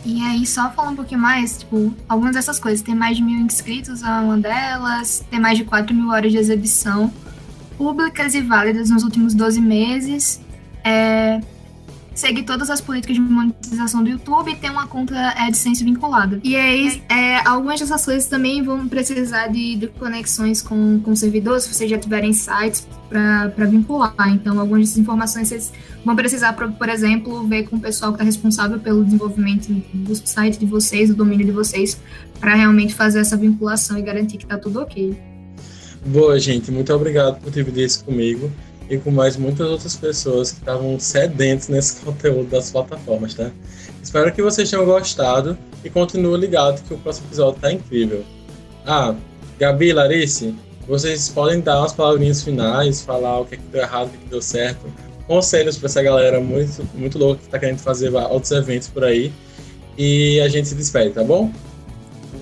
E 0.05 0.23
aí, 0.23 0.47
só 0.47 0.71
falando 0.71 0.93
um 0.93 0.97
pouquinho 0.97 1.21
mais, 1.21 1.59
tipo, 1.59 1.93
algumas 2.09 2.33
dessas 2.33 2.61
coisas. 2.61 2.81
Tem 2.81 2.95
mais 2.95 3.17
de 3.17 3.25
mil 3.25 3.41
inscritos 3.41 4.05
é 4.05 4.07
uma 4.07 4.39
delas, 4.39 5.25
tem 5.29 5.41
mais 5.41 5.59
de 5.59 5.65
4 5.65 5.93
mil 5.93 6.11
horas 6.11 6.31
de 6.31 6.39
exibição 6.39 7.13
públicas 7.77 8.35
e 8.35 8.41
válidas 8.41 8.91
nos 8.91 9.03
últimos 9.03 9.35
12 9.35 9.61
meses. 9.61 10.41
É, 10.85 11.41
segue 12.17 12.43
todas 12.43 12.71
as 12.71 12.81
políticas 12.81 13.15
de 13.15 13.23
monetização 13.23 14.03
do 14.03 14.09
YouTube 14.09 14.51
e 14.51 14.57
tem 14.57 14.71
uma 14.71 14.87
conta 14.87 15.15
AdSense 15.37 15.85
vinculada. 15.85 16.41
E 16.43 16.57
aí, 16.57 17.03
é, 17.11 17.47
algumas 17.47 17.79
dessas 17.79 18.05
coisas 18.05 18.27
também 18.27 18.63
vão 18.63 18.89
precisar 18.89 19.49
de, 19.49 19.77
de 19.77 19.87
conexões 19.89 20.63
com, 20.63 20.99
com 21.01 21.15
servidores, 21.15 21.65
se 21.65 21.75
vocês 21.75 21.91
já 21.91 21.99
tiverem 21.99 22.33
sites 22.33 22.89
para 23.09 23.67
vincular. 23.67 24.15
Então, 24.31 24.59
algumas 24.59 24.81
dessas 24.81 24.99
informações 24.99 25.49
vocês 25.49 25.73
vão 26.05 26.17
precisar, 26.17 26.55
por, 26.55 26.73
por 26.73 26.89
exemplo, 26.89 27.47
ver 27.47 27.69
com 27.69 27.77
o 27.77 27.81
pessoal 27.81 28.13
que 28.13 28.17
está 28.17 28.25
responsável 28.25 28.81
pelo 28.81 29.05
desenvolvimento 29.05 29.69
do 29.93 30.15
site 30.17 30.59
de 30.59 30.65
vocês, 30.65 31.11
do 31.11 31.15
domínio 31.15 31.45
de 31.45 31.53
vocês, 31.53 32.01
para 32.41 32.55
realmente 32.55 32.95
fazer 32.95 33.21
essa 33.21 33.37
vinculação 33.37 33.99
e 33.99 34.03
garantir 34.03 34.39
que 34.39 34.45
está 34.45 34.57
tudo 34.57 34.81
ok. 34.81 35.15
Boa, 36.07 36.39
gente. 36.39 36.71
Muito 36.71 36.93
obrigado 36.95 37.41
por 37.41 37.51
dividir 37.51 37.85
isso 37.85 38.05
comigo 38.05 38.51
e 38.89 38.97
com 38.99 39.11
mais 39.11 39.37
muitas 39.37 39.69
outras 39.69 39.97
pessoas 39.97 40.53
que 40.53 40.59
estavam 40.59 40.99
sedentos 40.99 41.69
nesse 41.69 42.01
conteúdo 42.05 42.49
das 42.51 42.71
plataformas, 42.71 43.35
tá? 43.35 43.51
Espero 44.03 44.33
que 44.33 44.43
vocês 44.43 44.71
tenham 44.71 44.85
gostado 44.85 45.59
e 45.85 45.91
continuem 45.91 46.41
ligados 46.41 46.83
que 46.83 46.95
o 46.95 46.99
próximo 46.99 47.27
episódio 47.29 47.61
tá 47.61 47.73
incrível. 47.73 48.25
Ah, 48.87 49.15
Gabi, 49.59 49.93
Larice, 49.93 50.55
vocês 50.87 51.29
podem 51.29 51.61
dar 51.61 51.81
umas 51.81 51.93
palavrinhas 51.93 52.43
finais, 52.43 53.03
falar 53.03 53.41
o 53.41 53.45
que, 53.45 53.55
é 53.55 53.59
que 53.59 53.65
deu 53.65 53.83
errado, 53.83 54.07
o 54.07 54.11
que, 54.11 54.17
é 54.17 54.21
que 54.21 54.27
deu 54.27 54.41
certo, 54.41 54.87
conselhos 55.27 55.77
para 55.77 55.87
essa 55.87 56.03
galera 56.03 56.41
muito, 56.41 56.89
muito 56.95 57.19
louca 57.19 57.41
que 57.41 57.47
está 57.47 57.59
querendo 57.59 57.79
fazer 57.79 58.15
outros 58.15 58.53
eventos 58.53 58.89
por 58.89 59.03
aí. 59.03 59.33
E 59.99 60.41
a 60.41 60.49
gente 60.49 60.69
se 60.69 60.75
despede, 60.75 61.15
tá 61.15 61.25
bom? 61.25 61.51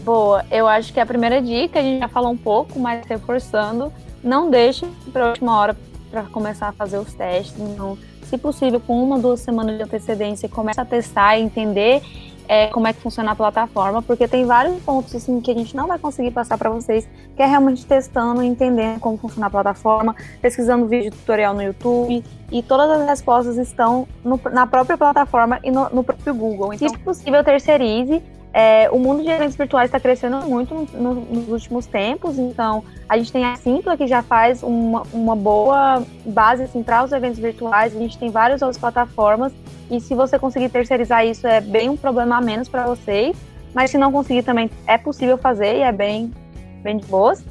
Boa, 0.05 0.45
eu 0.51 0.67
acho 0.67 0.93
que 0.93 1.01
a 1.01 1.07
primeira 1.07 1.41
dica, 1.41 1.79
a 1.79 1.83
gente 1.83 2.01
já 2.01 2.09
falou 2.09 2.31
um 2.31 2.37
pouco, 2.37 2.79
mas 2.79 3.07
reforçando, 3.07 3.91
não 4.23 4.51
deixe 4.51 4.87
para 5.13 5.27
a 5.27 5.29
última 5.31 5.59
hora 5.59 5.77
para 6.15 6.23
começar 6.25 6.69
a 6.69 6.73
fazer 6.73 6.99
os 6.99 7.13
testes. 7.13 7.59
Então, 7.59 7.99
se 8.23 8.39
possível, 8.39 8.81
com 8.81 9.03
uma, 9.03 9.19
duas 9.19 9.41
semanas 9.41 9.77
de 9.77 9.83
antecedência, 9.83 10.49
comece 10.49 10.81
a 10.81 10.85
testar 10.85 11.37
e 11.37 11.43
entender 11.43 12.03
é, 12.47 12.69
como 12.69 12.87
é 12.87 12.93
que 12.93 13.01
funciona 13.01 13.33
a 13.33 13.35
plataforma, 13.35 14.01
porque 14.03 14.29
tem 14.29 14.45
vários 14.45 14.81
pontos 14.83 15.15
assim 15.15 15.41
que 15.41 15.51
a 15.51 15.55
gente 15.55 15.75
não 15.75 15.87
vai 15.87 15.99
conseguir 15.99 16.31
passar 16.31 16.57
para 16.57 16.71
vocês, 16.71 17.09
que 17.35 17.43
é 17.43 17.47
realmente 17.47 17.85
testando 17.85 18.43
entendendo 18.43 19.01
como 19.01 19.17
funciona 19.17 19.47
a 19.47 19.51
plataforma, 19.51 20.15
pesquisando 20.41 20.87
vídeo 20.87 21.11
tutorial 21.11 21.55
no 21.55 21.63
YouTube 21.63 22.23
e 22.53 22.63
todas 22.63 22.91
as 22.91 23.09
respostas 23.09 23.57
estão 23.57 24.07
no, 24.23 24.39
na 24.53 24.67
própria 24.67 24.97
plataforma 24.97 25.59
e 25.65 25.71
no, 25.71 25.89
no 25.91 26.05
próprio 26.05 26.35
Google. 26.35 26.75
Então, 26.75 26.89
se 26.89 26.99
possível, 26.99 27.43
terceirize 27.43 28.23
é, 28.57 28.89
o 28.93 29.01
mundo 29.01 29.21
de 29.21 29.29
eventos 29.29 29.57
virtuais 29.57 29.89
está 29.89 29.99
crescendo 29.99 30.37
muito 30.47 30.73
no, 30.73 31.15
no, 31.15 31.15
nos 31.23 31.49
últimos 31.49 31.87
tempos, 31.87 32.39
então 32.39 32.85
a 33.09 33.19
gente 33.19 33.33
tem 33.33 33.45
a 33.45 33.57
Simpla 33.57 33.97
que 33.97 34.07
já 34.07 34.23
faz 34.23 34.63
uma, 34.63 35.03
uma 35.13 35.35
boa 35.35 36.05
base 36.25 36.63
assim, 36.63 36.81
para 36.81 37.03
os 37.03 37.11
eventos 37.11 37.41
virtuais, 37.41 37.97
a 37.97 37.99
gente 37.99 38.17
tem 38.17 38.31
várias 38.31 38.63
outras 38.63 38.79
plataformas, 38.79 39.53
e 39.91 40.01
se 40.01 40.15
você 40.15 40.39
conseguir 40.39 40.69
terceirizar 40.69 41.27
isso 41.27 41.45
é 41.49 41.61
bem 41.61 41.91
um 41.91 41.97
problema 41.97 42.37
a 42.37 42.41
menos 42.41 42.69
para 42.69 42.87
vocês, 42.87 43.37
mas 43.75 43.91
se 43.91 43.99
não 43.99 44.13
conseguir 44.13 44.45
também 44.45 44.71
é 44.87 44.97
possível 44.97 45.37
fazer 45.37 45.79
e 45.79 45.81
é 45.81 45.91
bem, 45.91 46.33
bem 46.81 46.99
de 46.99 47.07
boas. 47.07 47.45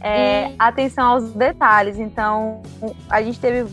É, 0.00 0.52
atenção 0.56 1.14
aos 1.14 1.32
detalhes, 1.32 1.98
então 1.98 2.62
a 3.10 3.20
gente 3.20 3.40
teve 3.40 3.66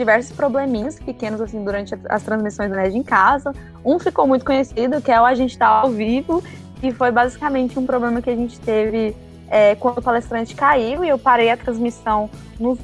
diversos 0.00 0.34
probleminhas 0.34 0.98
pequenos 0.98 1.40
assim 1.40 1.62
durante 1.62 1.94
as 2.08 2.22
transmissões 2.22 2.70
do 2.70 2.76
Nerd 2.76 2.96
em 2.96 3.02
casa. 3.02 3.52
Um 3.84 3.98
ficou 3.98 4.26
muito 4.26 4.44
conhecido, 4.44 5.00
que 5.00 5.12
é 5.12 5.20
o 5.20 5.24
A 5.24 5.34
gente 5.34 5.56
tá 5.56 5.66
ao 5.66 5.90
vivo, 5.90 6.42
que 6.80 6.90
foi 6.90 7.10
basicamente 7.12 7.78
um 7.78 7.84
problema 7.84 8.22
que 8.22 8.30
a 8.30 8.34
gente 8.34 8.58
teve 8.58 9.14
é, 9.48 9.74
quando 9.74 9.98
o 9.98 10.02
palestrante 10.02 10.54
caiu 10.54 11.04
e 11.04 11.08
eu 11.08 11.18
parei 11.18 11.50
a 11.50 11.56
transmissão 11.56 12.30
no 12.58 12.78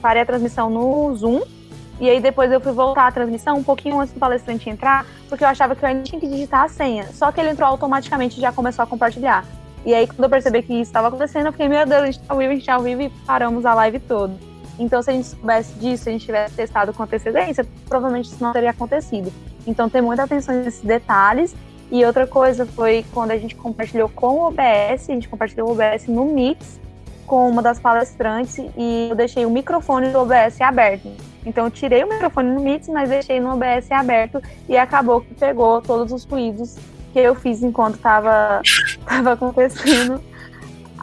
parei 0.00 0.22
a 0.22 0.26
transmissão 0.26 0.70
no 0.70 1.14
Zoom. 1.16 1.42
E 2.00 2.08
aí 2.08 2.20
depois 2.20 2.50
eu 2.50 2.60
fui 2.60 2.72
voltar 2.72 3.08
à 3.08 3.12
transmissão 3.12 3.56
um 3.56 3.62
pouquinho 3.62 4.00
antes 4.00 4.14
do 4.14 4.20
palestrante 4.20 4.68
entrar, 4.70 5.04
porque 5.28 5.44
eu 5.44 5.48
achava 5.48 5.74
que 5.74 5.84
eu 5.84 5.88
ainda 5.88 6.02
tinha 6.02 6.20
que 6.20 6.28
digitar 6.28 6.64
a 6.64 6.68
senha. 6.68 7.06
Só 7.12 7.30
que 7.30 7.40
ele 7.40 7.50
entrou 7.50 7.68
automaticamente 7.68 8.38
e 8.38 8.40
já 8.40 8.52
começou 8.52 8.82
a 8.82 8.86
compartilhar. 8.86 9.44
E 9.84 9.94
aí, 9.94 10.06
quando 10.06 10.24
eu 10.24 10.30
percebi 10.30 10.62
que 10.62 10.72
isso 10.72 10.82
estava 10.82 11.08
acontecendo, 11.08 11.46
eu 11.46 11.52
fiquei, 11.52 11.68
meu 11.68 11.84
Deus, 11.86 12.02
a 12.02 12.06
gente 12.06 12.20
tá 12.20 12.32
ao 12.34 12.38
vivo, 12.38 12.50
a 12.50 12.54
gente 12.54 12.66
tá 12.66 12.74
ao 12.74 12.82
vivo 12.82 13.02
e 13.02 13.10
paramos 13.26 13.66
a 13.66 13.74
live 13.74 13.98
toda. 14.00 14.51
Então, 14.82 15.00
se 15.00 15.10
a 15.10 15.12
gente 15.12 15.28
soubesse 15.28 15.72
disso, 15.74 16.04
se 16.04 16.08
a 16.08 16.12
gente 16.12 16.26
tivesse 16.26 16.54
testado 16.54 16.92
com 16.92 17.04
antecedência, 17.04 17.64
provavelmente 17.88 18.26
isso 18.26 18.42
não 18.42 18.52
teria 18.52 18.70
acontecido. 18.70 19.32
Então, 19.64 19.88
ter 19.88 20.00
muita 20.00 20.24
atenção 20.24 20.56
nesses 20.56 20.80
detalhes. 20.80 21.54
E 21.90 22.04
outra 22.04 22.26
coisa 22.26 22.66
foi 22.66 23.04
quando 23.12 23.30
a 23.30 23.36
gente 23.36 23.54
compartilhou 23.54 24.08
com 24.08 24.40
o 24.40 24.48
OBS, 24.48 25.08
a 25.08 25.12
gente 25.12 25.28
compartilhou 25.28 25.68
o 25.68 25.72
OBS 25.72 26.08
no 26.08 26.24
Mix 26.24 26.80
com 27.26 27.48
uma 27.48 27.62
das 27.62 27.78
palestrantes 27.78 28.58
e 28.76 29.08
eu 29.10 29.14
deixei 29.14 29.46
o 29.46 29.50
microfone 29.50 30.08
do 30.08 30.18
OBS 30.18 30.60
aberto. 30.60 31.08
Então 31.46 31.66
eu 31.66 31.70
tirei 31.70 32.02
o 32.02 32.08
microfone 32.08 32.50
no 32.50 32.60
Meet, 32.60 32.88
mas 32.88 33.08
deixei 33.08 33.40
no 33.40 33.52
OBS 33.52 33.90
aberto 33.90 34.42
e 34.68 34.76
acabou 34.76 35.20
que 35.20 35.34
pegou 35.34 35.80
todos 35.80 36.12
os 36.12 36.24
ruídos 36.24 36.76
que 37.12 37.18
eu 37.18 37.34
fiz 37.34 37.62
enquanto 37.62 37.96
estava 37.96 38.62
tava 39.06 39.32
acontecendo 39.32 40.20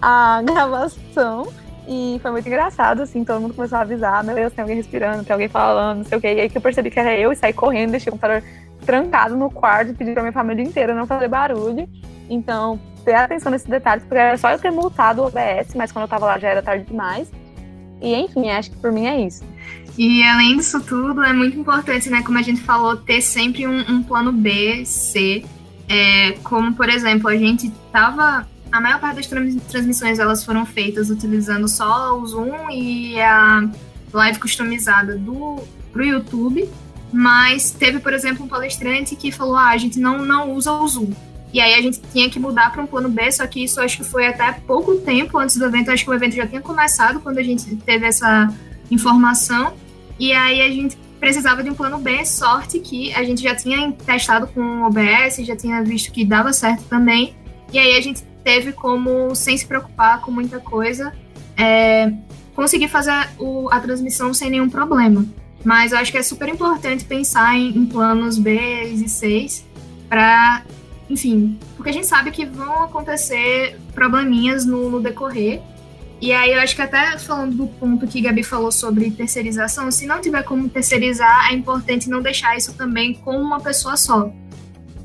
a 0.01 0.41
gravação. 0.43 1.47
E 1.91 2.19
foi 2.21 2.29
muito 2.29 2.47
engraçado, 2.47 3.01
assim, 3.01 3.23
todo 3.23 3.41
mundo 3.41 3.55
começou 3.55 3.79
a 3.79 3.81
avisar, 3.81 4.23
meu 4.23 4.35
Deus, 4.35 4.53
tem 4.53 4.61
alguém 4.61 4.77
respirando, 4.77 5.23
tem 5.23 5.33
alguém 5.33 5.49
falando, 5.49 5.97
não 5.97 6.05
sei 6.05 6.19
o 6.19 6.21
quê. 6.21 6.35
E 6.35 6.41
aí 6.41 6.47
que 6.47 6.55
eu 6.55 6.61
percebi 6.61 6.91
que 6.91 6.99
era 6.99 7.17
eu 7.17 7.31
e 7.31 7.35
saí 7.35 7.51
correndo, 7.51 7.89
deixei 7.89 8.11
o 8.11 8.13
computador 8.13 8.43
trancado 8.85 9.35
no 9.35 9.49
quarto, 9.49 9.95
pedi 9.95 10.13
pra 10.13 10.21
minha 10.21 10.31
família 10.31 10.61
inteira 10.61 10.93
não 10.93 11.07
fazer 11.07 11.27
barulho. 11.27 11.89
Então, 12.29 12.79
ter 13.03 13.15
atenção 13.15 13.51
nesses 13.51 13.67
detalhes, 13.67 14.03
porque 14.03 14.19
era 14.19 14.37
só 14.37 14.51
eu 14.51 14.59
ter 14.59 14.69
multado 14.69 15.23
o 15.23 15.25
OBS, 15.25 15.73
mas 15.73 15.91
quando 15.91 16.03
eu 16.03 16.07
tava 16.07 16.27
lá 16.27 16.37
já 16.37 16.49
era 16.49 16.61
tarde 16.61 16.85
demais. 16.85 17.31
E 17.99 18.13
enfim, 18.13 18.51
acho 18.51 18.69
que 18.69 18.77
por 18.77 18.91
mim 18.91 19.07
é 19.07 19.21
isso. 19.21 19.43
E 19.97 20.23
além 20.23 20.57
disso 20.57 20.79
tudo, 20.81 21.23
é 21.23 21.33
muito 21.33 21.57
importante, 21.57 22.07
né, 22.07 22.21
como 22.21 22.37
a 22.37 22.43
gente 22.43 22.61
falou, 22.61 22.97
ter 22.97 23.19
sempre 23.19 23.65
um, 23.65 23.79
um 23.89 24.03
plano 24.03 24.31
B, 24.31 24.85
C. 24.85 25.43
É, 25.89 26.33
como, 26.43 26.71
por 26.75 26.87
exemplo, 26.87 27.27
a 27.29 27.35
gente 27.35 27.71
tava 27.91 28.47
a 28.71 28.79
maior 28.79 28.99
parte 28.99 29.15
das 29.15 29.27
transmissões 29.67 30.19
elas 30.19 30.43
foram 30.43 30.65
feitas 30.65 31.09
utilizando 31.09 31.67
só 31.67 32.17
o 32.19 32.25
Zoom 32.25 32.69
e 32.69 33.19
a 33.19 33.69
live 34.13 34.39
customizada 34.39 35.17
do 35.17 35.63
pro 35.91 36.05
YouTube, 36.05 36.69
mas 37.11 37.71
teve, 37.71 37.99
por 37.99 38.13
exemplo, 38.13 38.45
um 38.45 38.47
palestrante 38.47 39.15
que 39.15 39.31
falou: 39.31 39.55
"Ah, 39.55 39.69
a 39.69 39.77
gente 39.77 39.99
não 39.99 40.19
não 40.19 40.51
usa 40.51 40.71
o 40.71 40.87
Zoom". 40.87 41.11
E 41.51 41.59
aí 41.59 41.73
a 41.73 41.81
gente 41.81 41.99
tinha 42.13 42.29
que 42.29 42.39
mudar 42.39 42.71
para 42.71 42.81
um 42.81 42.85
plano 42.85 43.09
B, 43.09 43.31
só 43.31 43.45
que 43.47 43.63
isso 43.63 43.81
acho 43.81 43.97
que 43.97 44.03
foi 44.03 44.27
até 44.27 44.51
pouco 44.51 44.95
tempo 44.97 45.37
antes 45.37 45.57
do 45.57 45.65
evento, 45.65 45.89
acho 45.89 46.03
que 46.03 46.09
o 46.09 46.13
evento 46.13 46.35
já 46.35 46.45
tinha 46.45 46.61
começado 46.61 47.19
quando 47.19 47.39
a 47.39 47.43
gente 47.43 47.75
teve 47.77 48.05
essa 48.05 48.53
informação. 48.91 49.73
E 50.19 50.31
aí 50.31 50.61
a 50.61 50.69
gente 50.69 50.95
precisava 51.19 51.63
de 51.63 51.69
um 51.69 51.73
plano 51.73 51.97
B, 51.97 52.23
sorte 52.23 52.79
que 52.79 53.13
a 53.13 53.23
gente 53.23 53.41
já 53.41 53.55
tinha 53.55 53.91
testado 53.91 54.47
com 54.47 54.61
o 54.61 54.85
OBS, 54.85 55.37
já 55.37 55.55
tinha 55.55 55.83
visto 55.83 56.11
que 56.11 56.23
dava 56.23 56.53
certo 56.53 56.83
também. 56.83 57.35
E 57.73 57.79
aí 57.79 57.97
a 57.97 58.01
gente 58.01 58.23
teve 58.49 58.71
como, 58.71 59.35
sem 59.35 59.55
se 59.55 59.63
preocupar 59.63 60.21
com 60.21 60.31
muita 60.31 60.59
coisa, 60.59 61.13
é, 61.55 62.11
conseguir 62.55 62.87
fazer 62.87 63.29
o, 63.37 63.69
a 63.71 63.79
transmissão 63.79 64.33
sem 64.33 64.49
nenhum 64.49 64.67
problema. 64.67 65.23
Mas 65.63 65.91
eu 65.91 65.99
acho 65.99 66.11
que 66.11 66.17
é 66.17 66.23
super 66.23 66.49
importante 66.49 67.05
pensar 67.05 67.55
em, 67.55 67.77
em 67.77 67.85
planos 67.85 68.39
B 68.39 68.59
e 68.85 69.07
C 69.07 69.45
para, 70.09 70.63
enfim, 71.07 71.59
porque 71.75 71.91
a 71.91 71.93
gente 71.93 72.07
sabe 72.07 72.31
que 72.31 72.43
vão 72.43 72.85
acontecer 72.85 73.77
probleminhas 73.93 74.65
no, 74.65 74.89
no 74.89 74.99
decorrer. 74.99 75.61
E 76.19 76.33
aí 76.33 76.51
eu 76.51 76.59
acho 76.59 76.75
que 76.75 76.81
até 76.81 77.19
falando 77.19 77.55
do 77.55 77.67
ponto 77.67 78.07
que 78.07 78.19
Gabi 78.19 78.41
falou 78.41 78.71
sobre 78.71 79.11
terceirização, 79.11 79.91
se 79.91 80.07
não 80.07 80.19
tiver 80.19 80.41
como 80.41 80.67
terceirizar, 80.67 81.51
é 81.51 81.53
importante 81.53 82.09
não 82.09 82.19
deixar 82.19 82.57
isso 82.57 82.73
também 82.73 83.13
com 83.13 83.37
uma 83.39 83.59
pessoa 83.59 83.95
só. 83.95 84.33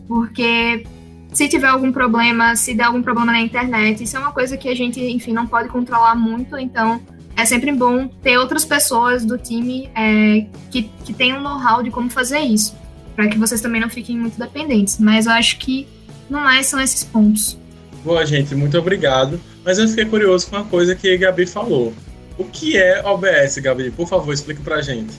Porque 0.09 0.87
se 1.35 1.49
tiver 1.49 1.67
algum 1.67 1.93
problema, 1.93 2.55
se 2.55 2.73
der 2.73 2.85
algum 2.85 3.03
problema 3.03 3.33
na 3.33 3.41
internet, 3.41 4.03
isso 4.03 4.17
é 4.17 4.21
uma 4.21 4.33
coisa 4.33 4.57
que 4.57 4.69
a 4.69 4.75
gente, 4.75 5.01
enfim, 5.01 5.33
não 5.33 5.47
pode 5.47 5.69
controlar 5.69 6.15
muito, 6.15 6.57
então 6.57 7.01
é 7.37 7.45
sempre 7.45 7.73
bom 7.73 8.07
ter 8.07 8.39
outras 8.39 8.65
pessoas 8.65 9.25
do 9.25 9.37
time 9.37 9.91
é, 9.95 10.47
que, 10.71 10.85
que 11.05 11.13
tenham 11.13 11.43
know-how 11.43 11.83
de 11.83 11.91
como 11.91 12.09
fazer 12.09 12.39
isso, 12.39 12.75
para 13.17 13.27
que 13.27 13.37
vocês 13.37 13.61
também 13.61 13.81
não 13.81 13.91
fiquem 13.91 14.17
muito 14.17 14.39
dependentes. 14.39 14.99
Mas 14.99 15.27
eu 15.27 15.33
acho 15.33 15.59
que, 15.59 15.89
no 16.31 16.39
mais, 16.39 16.67
são 16.67 16.81
esses 16.81 17.03
pontos. 17.03 17.59
Boa, 18.05 18.25
gente, 18.25 18.55
muito 18.55 18.79
obrigado. 18.79 19.41
Mas 19.65 19.79
eu 19.79 19.89
fiquei 19.89 20.05
curioso 20.05 20.49
com 20.49 20.57
uma 20.57 20.65
coisa 20.65 20.95
que 20.95 21.13
a 21.13 21.17
Gabi 21.17 21.47
falou. 21.47 21.93
O 22.39 22.45
que 22.45 22.77
é 22.77 23.03
OBS, 23.05 23.59
Gabi? 23.59 23.91
Por 23.91 24.07
favor, 24.07 24.33
explique 24.33 24.63
pra 24.63 24.81
gente. 24.83 25.15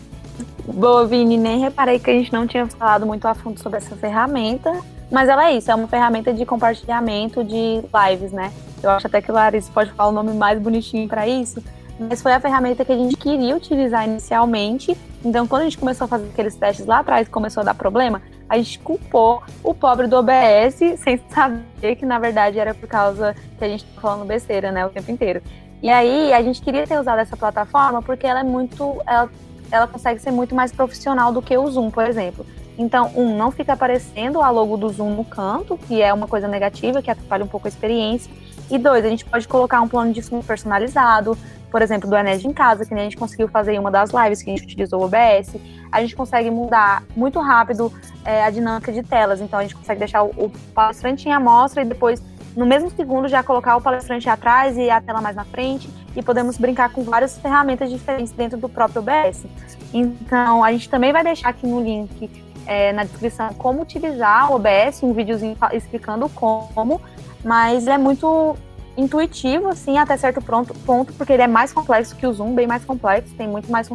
Boa, 0.65 1.05
Vini, 1.05 1.37
nem 1.37 1.59
reparei 1.59 1.99
que 1.99 2.09
a 2.09 2.13
gente 2.13 2.31
não 2.31 2.47
tinha 2.47 2.67
falado 2.67 3.05
muito 3.05 3.27
a 3.27 3.33
fundo 3.33 3.59
sobre 3.59 3.77
essa 3.77 3.95
ferramenta. 3.95 4.71
Mas 5.11 5.29
ela 5.29 5.49
é 5.49 5.57
isso, 5.57 5.71
é 5.71 5.75
uma 5.75 5.87
ferramenta 5.87 6.33
de 6.33 6.45
compartilhamento 6.45 7.43
de 7.43 7.81
lives, 7.81 8.31
né? 8.31 8.51
Eu 8.81 8.89
acho 8.91 9.07
até 9.07 9.21
que 9.21 9.31
Larissa 9.31 9.71
pode 9.71 9.91
falar 9.91 10.09
o 10.09 10.11
nome 10.11 10.33
mais 10.33 10.59
bonitinho 10.59 11.07
para 11.07 11.27
isso. 11.27 11.63
Mas 11.97 12.21
foi 12.21 12.33
a 12.33 12.39
ferramenta 12.39 12.83
que 12.83 12.91
a 12.91 12.97
gente 12.97 13.15
queria 13.15 13.55
utilizar 13.55 14.05
inicialmente. 14.05 14.97
Então, 15.23 15.47
quando 15.47 15.61
a 15.61 15.65
gente 15.65 15.77
começou 15.77 16.05
a 16.05 16.07
fazer 16.07 16.27
aqueles 16.27 16.55
testes 16.55 16.85
lá 16.85 16.99
atrás, 16.99 17.27
começou 17.27 17.61
a 17.61 17.63
dar 17.63 17.73
problema, 17.73 18.21
a 18.49 18.57
gente 18.57 18.79
culpou 18.79 19.41
o 19.63 19.73
pobre 19.73 20.07
do 20.07 20.17
OBS, 20.17 20.99
sem 20.99 21.19
saber 21.29 21.95
que 21.95 22.05
na 22.05 22.19
verdade 22.19 22.59
era 22.59 22.73
por 22.73 22.87
causa 22.87 23.35
que 23.57 23.63
a 23.63 23.67
gente 23.67 23.85
tá 23.85 24.01
falando 24.01 24.27
besteira, 24.27 24.71
né, 24.71 24.85
o 24.85 24.89
tempo 24.89 25.09
inteiro. 25.09 25.41
E 25.81 25.89
aí, 25.89 26.33
a 26.33 26.41
gente 26.41 26.61
queria 26.61 26.85
ter 26.85 26.99
usado 26.99 27.19
essa 27.19 27.37
plataforma 27.37 28.01
porque 28.01 28.27
ela 28.27 28.41
é 28.41 28.43
muito. 28.43 29.01
Ela, 29.07 29.29
ela 29.71 29.87
consegue 29.87 30.19
ser 30.19 30.31
muito 30.31 30.53
mais 30.53 30.71
profissional 30.71 31.31
do 31.31 31.41
que 31.41 31.57
o 31.57 31.67
Zoom, 31.69 31.89
por 31.89 32.05
exemplo. 32.05 32.45
Então, 32.77 33.11
um, 33.15 33.37
não 33.37 33.51
fica 33.51 33.73
aparecendo 33.73 34.41
a 34.41 34.49
logo 34.49 34.75
do 34.75 34.89
Zoom 34.89 35.11
no 35.11 35.23
canto, 35.23 35.77
que 35.77 36.01
é 36.01 36.13
uma 36.13 36.27
coisa 36.27 36.47
negativa, 36.47 37.01
que 37.01 37.09
atrapalha 37.09 37.43
um 37.43 37.47
pouco 37.47 37.67
a 37.67 37.69
experiência. 37.69 38.31
E 38.69 38.77
dois, 38.77 39.05
a 39.05 39.09
gente 39.09 39.23
pode 39.23 39.47
colocar 39.47 39.81
um 39.81 39.87
plano 39.87 40.11
de 40.11 40.21
fundo 40.21 40.43
personalizado, 40.43 41.37
por 41.71 41.81
exemplo, 41.81 42.09
do 42.09 42.15
Enes 42.15 42.43
em 42.43 42.51
casa, 42.51 42.85
que 42.85 42.93
nem 42.93 43.01
a 43.01 43.03
gente 43.05 43.17
conseguiu 43.17 43.47
fazer 43.47 43.73
em 43.73 43.79
uma 43.79 43.91
das 43.91 44.11
lives 44.11 44.41
que 44.41 44.49
a 44.49 44.55
gente 44.55 44.63
utilizou 44.63 45.01
o 45.01 45.05
OBS. 45.05 45.55
A 45.91 46.01
gente 46.01 46.15
consegue 46.15 46.49
mudar 46.49 47.03
muito 47.15 47.39
rápido 47.39 47.93
é, 48.23 48.43
a 48.43 48.49
dinâmica 48.49 48.91
de 48.91 49.03
telas. 49.03 49.39
Então, 49.39 49.59
a 49.59 49.61
gente 49.61 49.75
consegue 49.75 49.99
deixar 49.99 50.23
o, 50.23 50.29
o 50.37 50.51
palestrante 50.73 51.29
em 51.29 51.31
amostra 51.31 51.81
e 51.81 51.85
depois, 51.85 52.21
no 52.55 52.65
mesmo 52.65 52.89
segundo, 52.89 53.27
já 53.27 53.43
colocar 53.43 53.77
o 53.77 53.81
palestrante 53.81 54.29
atrás 54.29 54.77
e 54.77 54.89
a 54.89 54.99
tela 54.99 55.21
mais 55.21 55.35
na 55.35 55.45
frente. 55.45 55.89
E 56.15 56.23
podemos 56.23 56.57
brincar 56.57 56.89
com 56.89 57.03
várias 57.03 57.37
ferramentas 57.37 57.89
diferentes 57.89 58.31
dentro 58.33 58.57
do 58.57 58.67
próprio 58.67 59.01
OBS. 59.01 59.45
Então, 59.93 60.63
a 60.63 60.71
gente 60.71 60.89
também 60.89 61.13
vai 61.13 61.23
deixar 61.23 61.49
aqui 61.49 61.67
no 61.67 61.81
link 61.81 62.29
é, 62.65 62.91
na 62.93 63.03
descrição 63.03 63.49
como 63.53 63.81
utilizar 63.81 64.51
o 64.51 64.55
OBS, 64.55 65.03
um 65.03 65.13
videozinho 65.13 65.57
explicando 65.73 66.29
como, 66.29 67.01
mas 67.43 67.87
é 67.87 67.97
muito 67.97 68.55
intuitivo, 68.97 69.67
assim, 69.67 69.97
até 69.97 70.15
certo 70.15 70.41
ponto, 70.41 70.73
ponto, 70.85 71.13
porque 71.13 71.33
ele 71.33 71.43
é 71.43 71.47
mais 71.47 71.73
complexo 71.73 72.15
que 72.15 72.25
o 72.25 72.33
Zoom, 72.33 72.55
bem 72.55 72.65
mais 72.65 72.85
complexo, 72.85 73.33
tem 73.35 73.47
muito 73.47 73.69
mais 73.69 73.89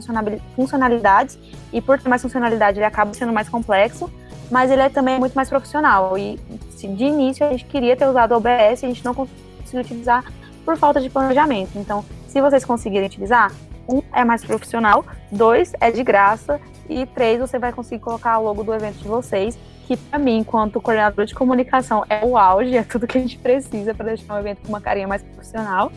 funcionalidades, 0.55 1.39
e 1.73 1.81
por 1.81 1.99
ter 1.99 2.09
mais 2.09 2.21
funcionalidade 2.21 2.79
ele 2.79 2.85
acaba 2.85 3.15
sendo 3.15 3.33
mais 3.33 3.49
complexo, 3.49 4.11
mas 4.51 4.71
ele 4.71 4.83
é 4.83 4.89
também 4.89 5.19
muito 5.19 5.35
mais 5.35 5.49
profissional, 5.49 6.19
e 6.19 6.39
de 6.77 7.05
início 7.05 7.47
a 7.47 7.51
gente 7.51 7.65
queria 7.65 7.97
ter 7.97 8.07
usado 8.07 8.33
o 8.33 8.37
OBS, 8.37 8.85
a 8.85 8.87
gente 8.89 9.05
não 9.05 9.15
conseguiu 9.15 9.81
utilizar 9.81 10.25
por 10.65 10.77
falta 10.77 11.01
de 11.01 11.09
planejamento, 11.09 11.79
então 11.79 12.05
se 12.29 12.41
vocês 12.41 12.65
conseguirem 12.65 13.07
utilizar, 13.07 13.51
um 13.91 14.03
é 14.13 14.25
mais 14.25 14.45
profissional, 14.45 15.05
dois 15.31 15.73
é 15.81 15.91
de 15.91 16.03
graça 16.03 16.61
e 16.89 17.05
três 17.07 17.41
você 17.41 17.59
vai 17.59 17.73
conseguir 17.73 18.03
colocar 18.03 18.39
o 18.39 18.45
logo 18.45 18.63
do 18.63 18.73
evento 18.73 18.99
de 18.99 19.09
vocês, 19.09 19.59
que 19.87 19.97
para 19.97 20.19
mim, 20.19 20.39
enquanto 20.39 20.81
coordenador 20.81 21.25
de 21.25 21.35
comunicação, 21.35 22.05
é 22.09 22.25
o 22.25 22.39
auge, 22.39 22.77
é 22.77 22.83
tudo 22.83 23.07
que 23.07 23.19
a 23.19 23.21
gente 23.21 23.39
precisa 23.39 23.93
para 23.93 24.07
deixar 24.07 24.35
um 24.35 24.39
evento 24.39 24.63
com 24.63 24.69
uma 24.69 24.81
carinha 24.81 25.09
mais 25.09 25.23
profissional. 25.23 25.91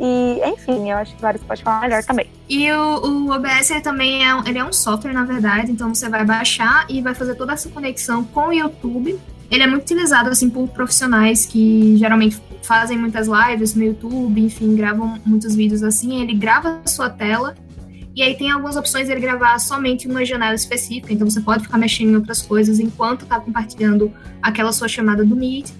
E, 0.00 0.40
enfim, 0.44 0.90
eu 0.90 0.96
acho 0.96 1.14
que 1.14 1.22
Larissa 1.22 1.44
pode 1.44 1.62
falar 1.62 1.82
melhor 1.82 2.02
também. 2.02 2.28
E 2.48 2.70
o, 2.72 3.28
o 3.28 3.30
OBS 3.30 3.70
ele 3.70 3.80
também 3.80 4.28
é, 4.28 4.36
ele 4.46 4.58
é 4.58 4.64
um 4.64 4.72
software, 4.72 5.12
na 5.12 5.24
verdade, 5.24 5.70
então 5.70 5.94
você 5.94 6.08
vai 6.08 6.24
baixar 6.24 6.86
e 6.88 7.00
vai 7.00 7.14
fazer 7.14 7.34
toda 7.36 7.52
essa 7.52 7.68
conexão 7.68 8.24
com 8.24 8.48
o 8.48 8.52
YouTube. 8.52 9.18
Ele 9.52 9.64
é 9.64 9.66
muito 9.66 9.82
utilizado 9.82 10.30
assim 10.30 10.48
por 10.48 10.66
profissionais 10.68 11.44
que 11.44 11.94
geralmente 11.98 12.40
fazem 12.62 12.96
muitas 12.96 13.28
lives 13.28 13.74
no 13.74 13.84
YouTube, 13.84 14.40
enfim, 14.40 14.74
gravam 14.74 15.20
muitos 15.26 15.54
vídeos 15.54 15.82
assim. 15.82 16.22
Ele 16.22 16.32
grava 16.32 16.80
a 16.82 16.88
sua 16.88 17.10
tela 17.10 17.54
e 18.16 18.22
aí 18.22 18.34
tem 18.34 18.50
algumas 18.50 18.76
opções 18.76 19.10
ele 19.10 19.20
gravar 19.20 19.58
somente 19.58 20.08
uma 20.08 20.24
janela 20.24 20.54
específica, 20.54 21.12
então 21.12 21.28
você 21.28 21.40
pode 21.40 21.64
ficar 21.64 21.76
mexendo 21.76 22.10
em 22.10 22.16
outras 22.16 22.40
coisas 22.40 22.80
enquanto 22.80 23.24
está 23.24 23.38
compartilhando 23.38 24.10
aquela 24.40 24.72
sua 24.72 24.88
chamada 24.88 25.22
do 25.22 25.36
Meet. 25.36 25.70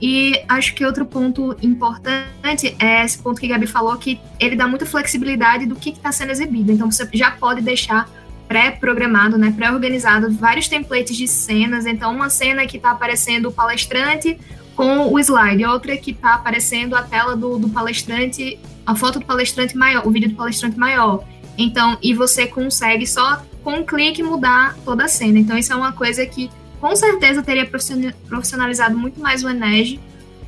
E 0.00 0.38
acho 0.46 0.74
que 0.74 0.84
outro 0.84 1.06
ponto 1.06 1.56
importante 1.62 2.76
é 2.78 3.02
esse 3.02 3.18
ponto 3.18 3.40
que 3.40 3.46
a 3.46 3.50
Gabi 3.50 3.66
falou, 3.66 3.96
que 3.96 4.20
ele 4.38 4.56
dá 4.56 4.68
muita 4.68 4.84
flexibilidade 4.84 5.64
do 5.64 5.74
que 5.74 5.90
está 5.90 6.12
sendo 6.12 6.32
exibido. 6.32 6.70
Então 6.70 6.90
você 6.90 7.08
já 7.14 7.30
pode 7.30 7.62
deixar 7.62 8.08
pré-programado, 8.48 9.36
né, 9.36 9.52
pré-organizado 9.56 10.30
vários 10.32 10.68
templates 10.68 11.16
de 11.16 11.26
cenas. 11.26 11.86
Então 11.86 12.14
uma 12.14 12.30
cena 12.30 12.66
que 12.66 12.76
está 12.76 12.90
aparecendo 12.90 13.48
o 13.48 13.52
palestrante 13.52 14.38
com 14.74 15.12
o 15.12 15.18
slide, 15.18 15.64
outra 15.64 15.96
que 15.96 16.10
está 16.10 16.34
aparecendo 16.34 16.94
a 16.94 17.02
tela 17.02 17.34
do, 17.34 17.58
do 17.58 17.68
palestrante, 17.68 18.58
a 18.84 18.94
foto 18.94 19.18
do 19.18 19.24
palestrante 19.24 19.76
maior, 19.76 20.06
o 20.06 20.10
vídeo 20.10 20.28
do 20.28 20.36
palestrante 20.36 20.78
maior. 20.78 21.24
Então, 21.58 21.96
e 22.02 22.12
você 22.12 22.46
consegue 22.46 23.06
só 23.06 23.42
com 23.64 23.78
um 23.78 23.84
clique 23.84 24.22
mudar 24.22 24.76
toda 24.84 25.04
a 25.04 25.08
cena. 25.08 25.38
Então, 25.38 25.56
isso 25.56 25.72
é 25.72 25.76
uma 25.76 25.92
coisa 25.92 26.24
que 26.26 26.50
com 26.78 26.94
certeza 26.94 27.42
teria 27.42 27.66
profissionalizado 27.66 28.96
muito 28.96 29.18
mais 29.18 29.42
o 29.42 29.48
Enege, 29.48 29.98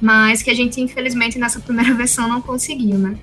mas 0.00 0.42
que 0.42 0.50
a 0.50 0.54
gente, 0.54 0.80
infelizmente, 0.80 1.38
nessa 1.38 1.58
primeira 1.58 1.92
versão 1.96 2.28
não 2.28 2.42
conseguiu, 2.42 2.98
né? 2.98 3.16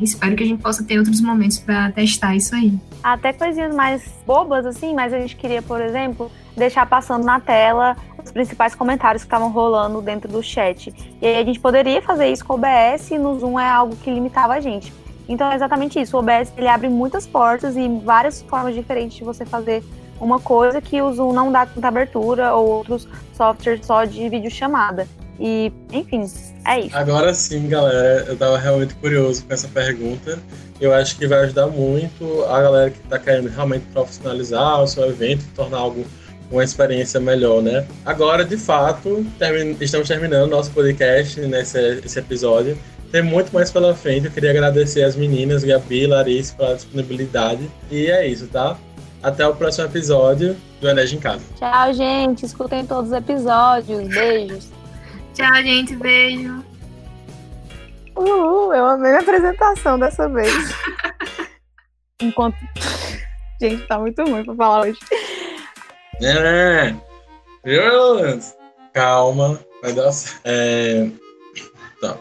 Espero 0.00 0.36
que 0.36 0.42
a 0.44 0.46
gente 0.46 0.62
possa 0.62 0.84
ter 0.84 0.98
outros 0.98 1.20
momentos 1.20 1.58
para 1.58 1.90
testar 1.92 2.36
isso 2.36 2.54
aí. 2.54 2.78
Até 3.02 3.32
coisinhas 3.32 3.74
mais 3.74 4.02
bobas, 4.26 4.64
assim, 4.64 4.94
mas 4.94 5.12
a 5.12 5.18
gente 5.18 5.34
queria, 5.36 5.60
por 5.60 5.80
exemplo, 5.80 6.30
deixar 6.56 6.86
passando 6.86 7.24
na 7.24 7.40
tela 7.40 7.96
os 8.22 8.30
principais 8.30 8.74
comentários 8.74 9.22
que 9.22 9.26
estavam 9.26 9.50
rolando 9.50 10.00
dentro 10.00 10.30
do 10.30 10.42
chat. 10.42 10.94
E 11.20 11.26
aí 11.26 11.36
a 11.36 11.44
gente 11.44 11.58
poderia 11.58 12.00
fazer 12.02 12.28
isso 12.28 12.44
com 12.44 12.54
o 12.54 12.56
OBS 12.56 13.10
e 13.10 13.18
no 13.18 13.38
Zoom 13.38 13.58
é 13.58 13.68
algo 13.68 13.96
que 13.96 14.10
limitava 14.10 14.54
a 14.54 14.60
gente. 14.60 14.92
Então 15.28 15.50
é 15.50 15.54
exatamente 15.54 16.00
isso. 16.00 16.16
O 16.16 16.20
OBS 16.20 16.52
ele 16.56 16.68
abre 16.68 16.88
muitas 16.88 17.26
portas 17.26 17.76
e 17.76 17.88
várias 18.04 18.42
formas 18.42 18.74
diferentes 18.74 19.18
de 19.18 19.24
você 19.24 19.44
fazer 19.44 19.82
uma 20.20 20.40
coisa 20.40 20.80
que 20.80 21.00
o 21.00 21.12
Zoom 21.12 21.32
não 21.32 21.52
dá 21.52 21.66
tanta 21.66 21.88
abertura 21.88 22.54
ou 22.54 22.68
outros 22.68 23.08
softwares 23.34 23.84
só 23.86 24.04
de 24.04 24.28
videochamada. 24.28 25.06
E, 25.38 25.72
enfim, 25.92 26.24
é 26.66 26.80
isso. 26.80 26.96
Agora 26.96 27.32
sim, 27.32 27.68
galera, 27.68 28.24
eu 28.26 28.36
tava 28.36 28.58
realmente 28.58 28.94
curioso 28.94 29.44
com 29.44 29.54
essa 29.54 29.68
pergunta. 29.68 30.38
Eu 30.80 30.92
acho 30.92 31.16
que 31.16 31.26
vai 31.26 31.40
ajudar 31.40 31.66
muito 31.66 32.44
a 32.44 32.62
galera 32.62 32.90
que 32.90 32.98
está 32.98 33.18
querendo 33.18 33.48
realmente 33.48 33.84
profissionalizar 33.92 34.82
o 34.82 34.86
seu 34.86 35.06
evento, 35.06 35.44
tornar 35.54 35.78
algo 35.78 36.04
uma 36.50 36.64
experiência 36.64 37.20
melhor, 37.20 37.62
né? 37.62 37.86
Agora, 38.04 38.44
de 38.44 38.56
fato, 38.56 39.24
termin 39.38 39.76
estamos 39.80 40.08
terminando 40.08 40.50
nosso 40.50 40.70
podcast 40.70 41.40
nesse 41.40 41.78
esse 42.04 42.18
episódio. 42.18 42.78
Tem 43.12 43.22
muito 43.22 43.52
mais 43.52 43.70
pela 43.70 43.94
frente. 43.94 44.26
Eu 44.26 44.32
queria 44.32 44.50
agradecer 44.50 45.02
as 45.02 45.16
meninas, 45.16 45.64
Gabi 45.64 46.02
e 46.02 46.06
Larissa, 46.06 46.54
pela 46.54 46.74
disponibilidade. 46.74 47.70
E 47.90 48.06
é 48.06 48.26
isso, 48.26 48.46
tá? 48.48 48.76
Até 49.22 49.46
o 49.46 49.54
próximo 49.54 49.86
episódio 49.86 50.56
do 50.80 50.88
Energia 50.88 51.18
em 51.18 51.20
Casa. 51.20 51.42
Tchau, 51.58 51.92
gente. 51.94 52.44
Escutem 52.44 52.84
todos 52.86 53.10
os 53.10 53.16
episódios. 53.16 54.08
Beijos. 54.08 54.77
Tchau, 55.38 55.54
gente. 55.62 55.94
Beijo. 55.94 56.64
Uhul, 58.16 58.74
eu 58.74 58.84
amei 58.84 59.12
a 59.12 59.20
apresentação 59.20 59.96
dessa 59.96 60.28
vez. 60.28 60.52
Enquanto. 62.20 62.56
Gente, 63.60 63.86
tá 63.86 64.00
muito 64.00 64.20
ruim 64.24 64.44
pra 64.44 64.56
falar 64.56 64.80
hoje. 64.80 64.98
É. 66.20 66.92
Viu, 67.64 68.40
Calma, 68.92 69.60
vai 69.80 69.92
dar 69.92 70.10
certo. 70.10 70.40
É... 70.44 71.08
Tá. 72.00 72.18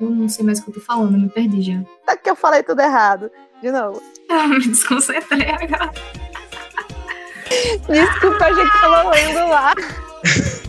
Eu 0.00 0.08
não 0.08 0.28
sei 0.30 0.46
mais 0.46 0.58
o 0.60 0.64
que 0.64 0.70
eu 0.70 0.74
tô 0.74 0.80
falando, 0.80 1.18
me 1.18 1.28
perdi 1.28 1.60
já. 1.60 1.82
É 2.08 2.16
que 2.16 2.30
eu 2.30 2.36
falei 2.36 2.62
tudo 2.62 2.80
errado. 2.80 3.30
De 3.60 3.70
novo. 3.70 4.02
Ah, 4.30 4.48
me 4.48 4.60
desconcentrei 4.60 5.50
agora. 5.50 5.92
Desculpa, 7.90 8.44
a 8.46 8.52
gente 8.54 8.80
tava 8.80 9.10
lendo 9.10 9.50
lá. 9.50 9.74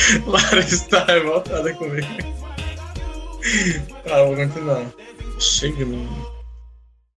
Lara 0.26 0.60
está 0.60 1.04
revoltada 1.04 1.72
comigo. 1.74 2.06
Tá, 4.04 4.22
vou 4.22 4.36
continuar. 4.36 4.84
Chega, 5.38 5.84
menino. 5.84 6.29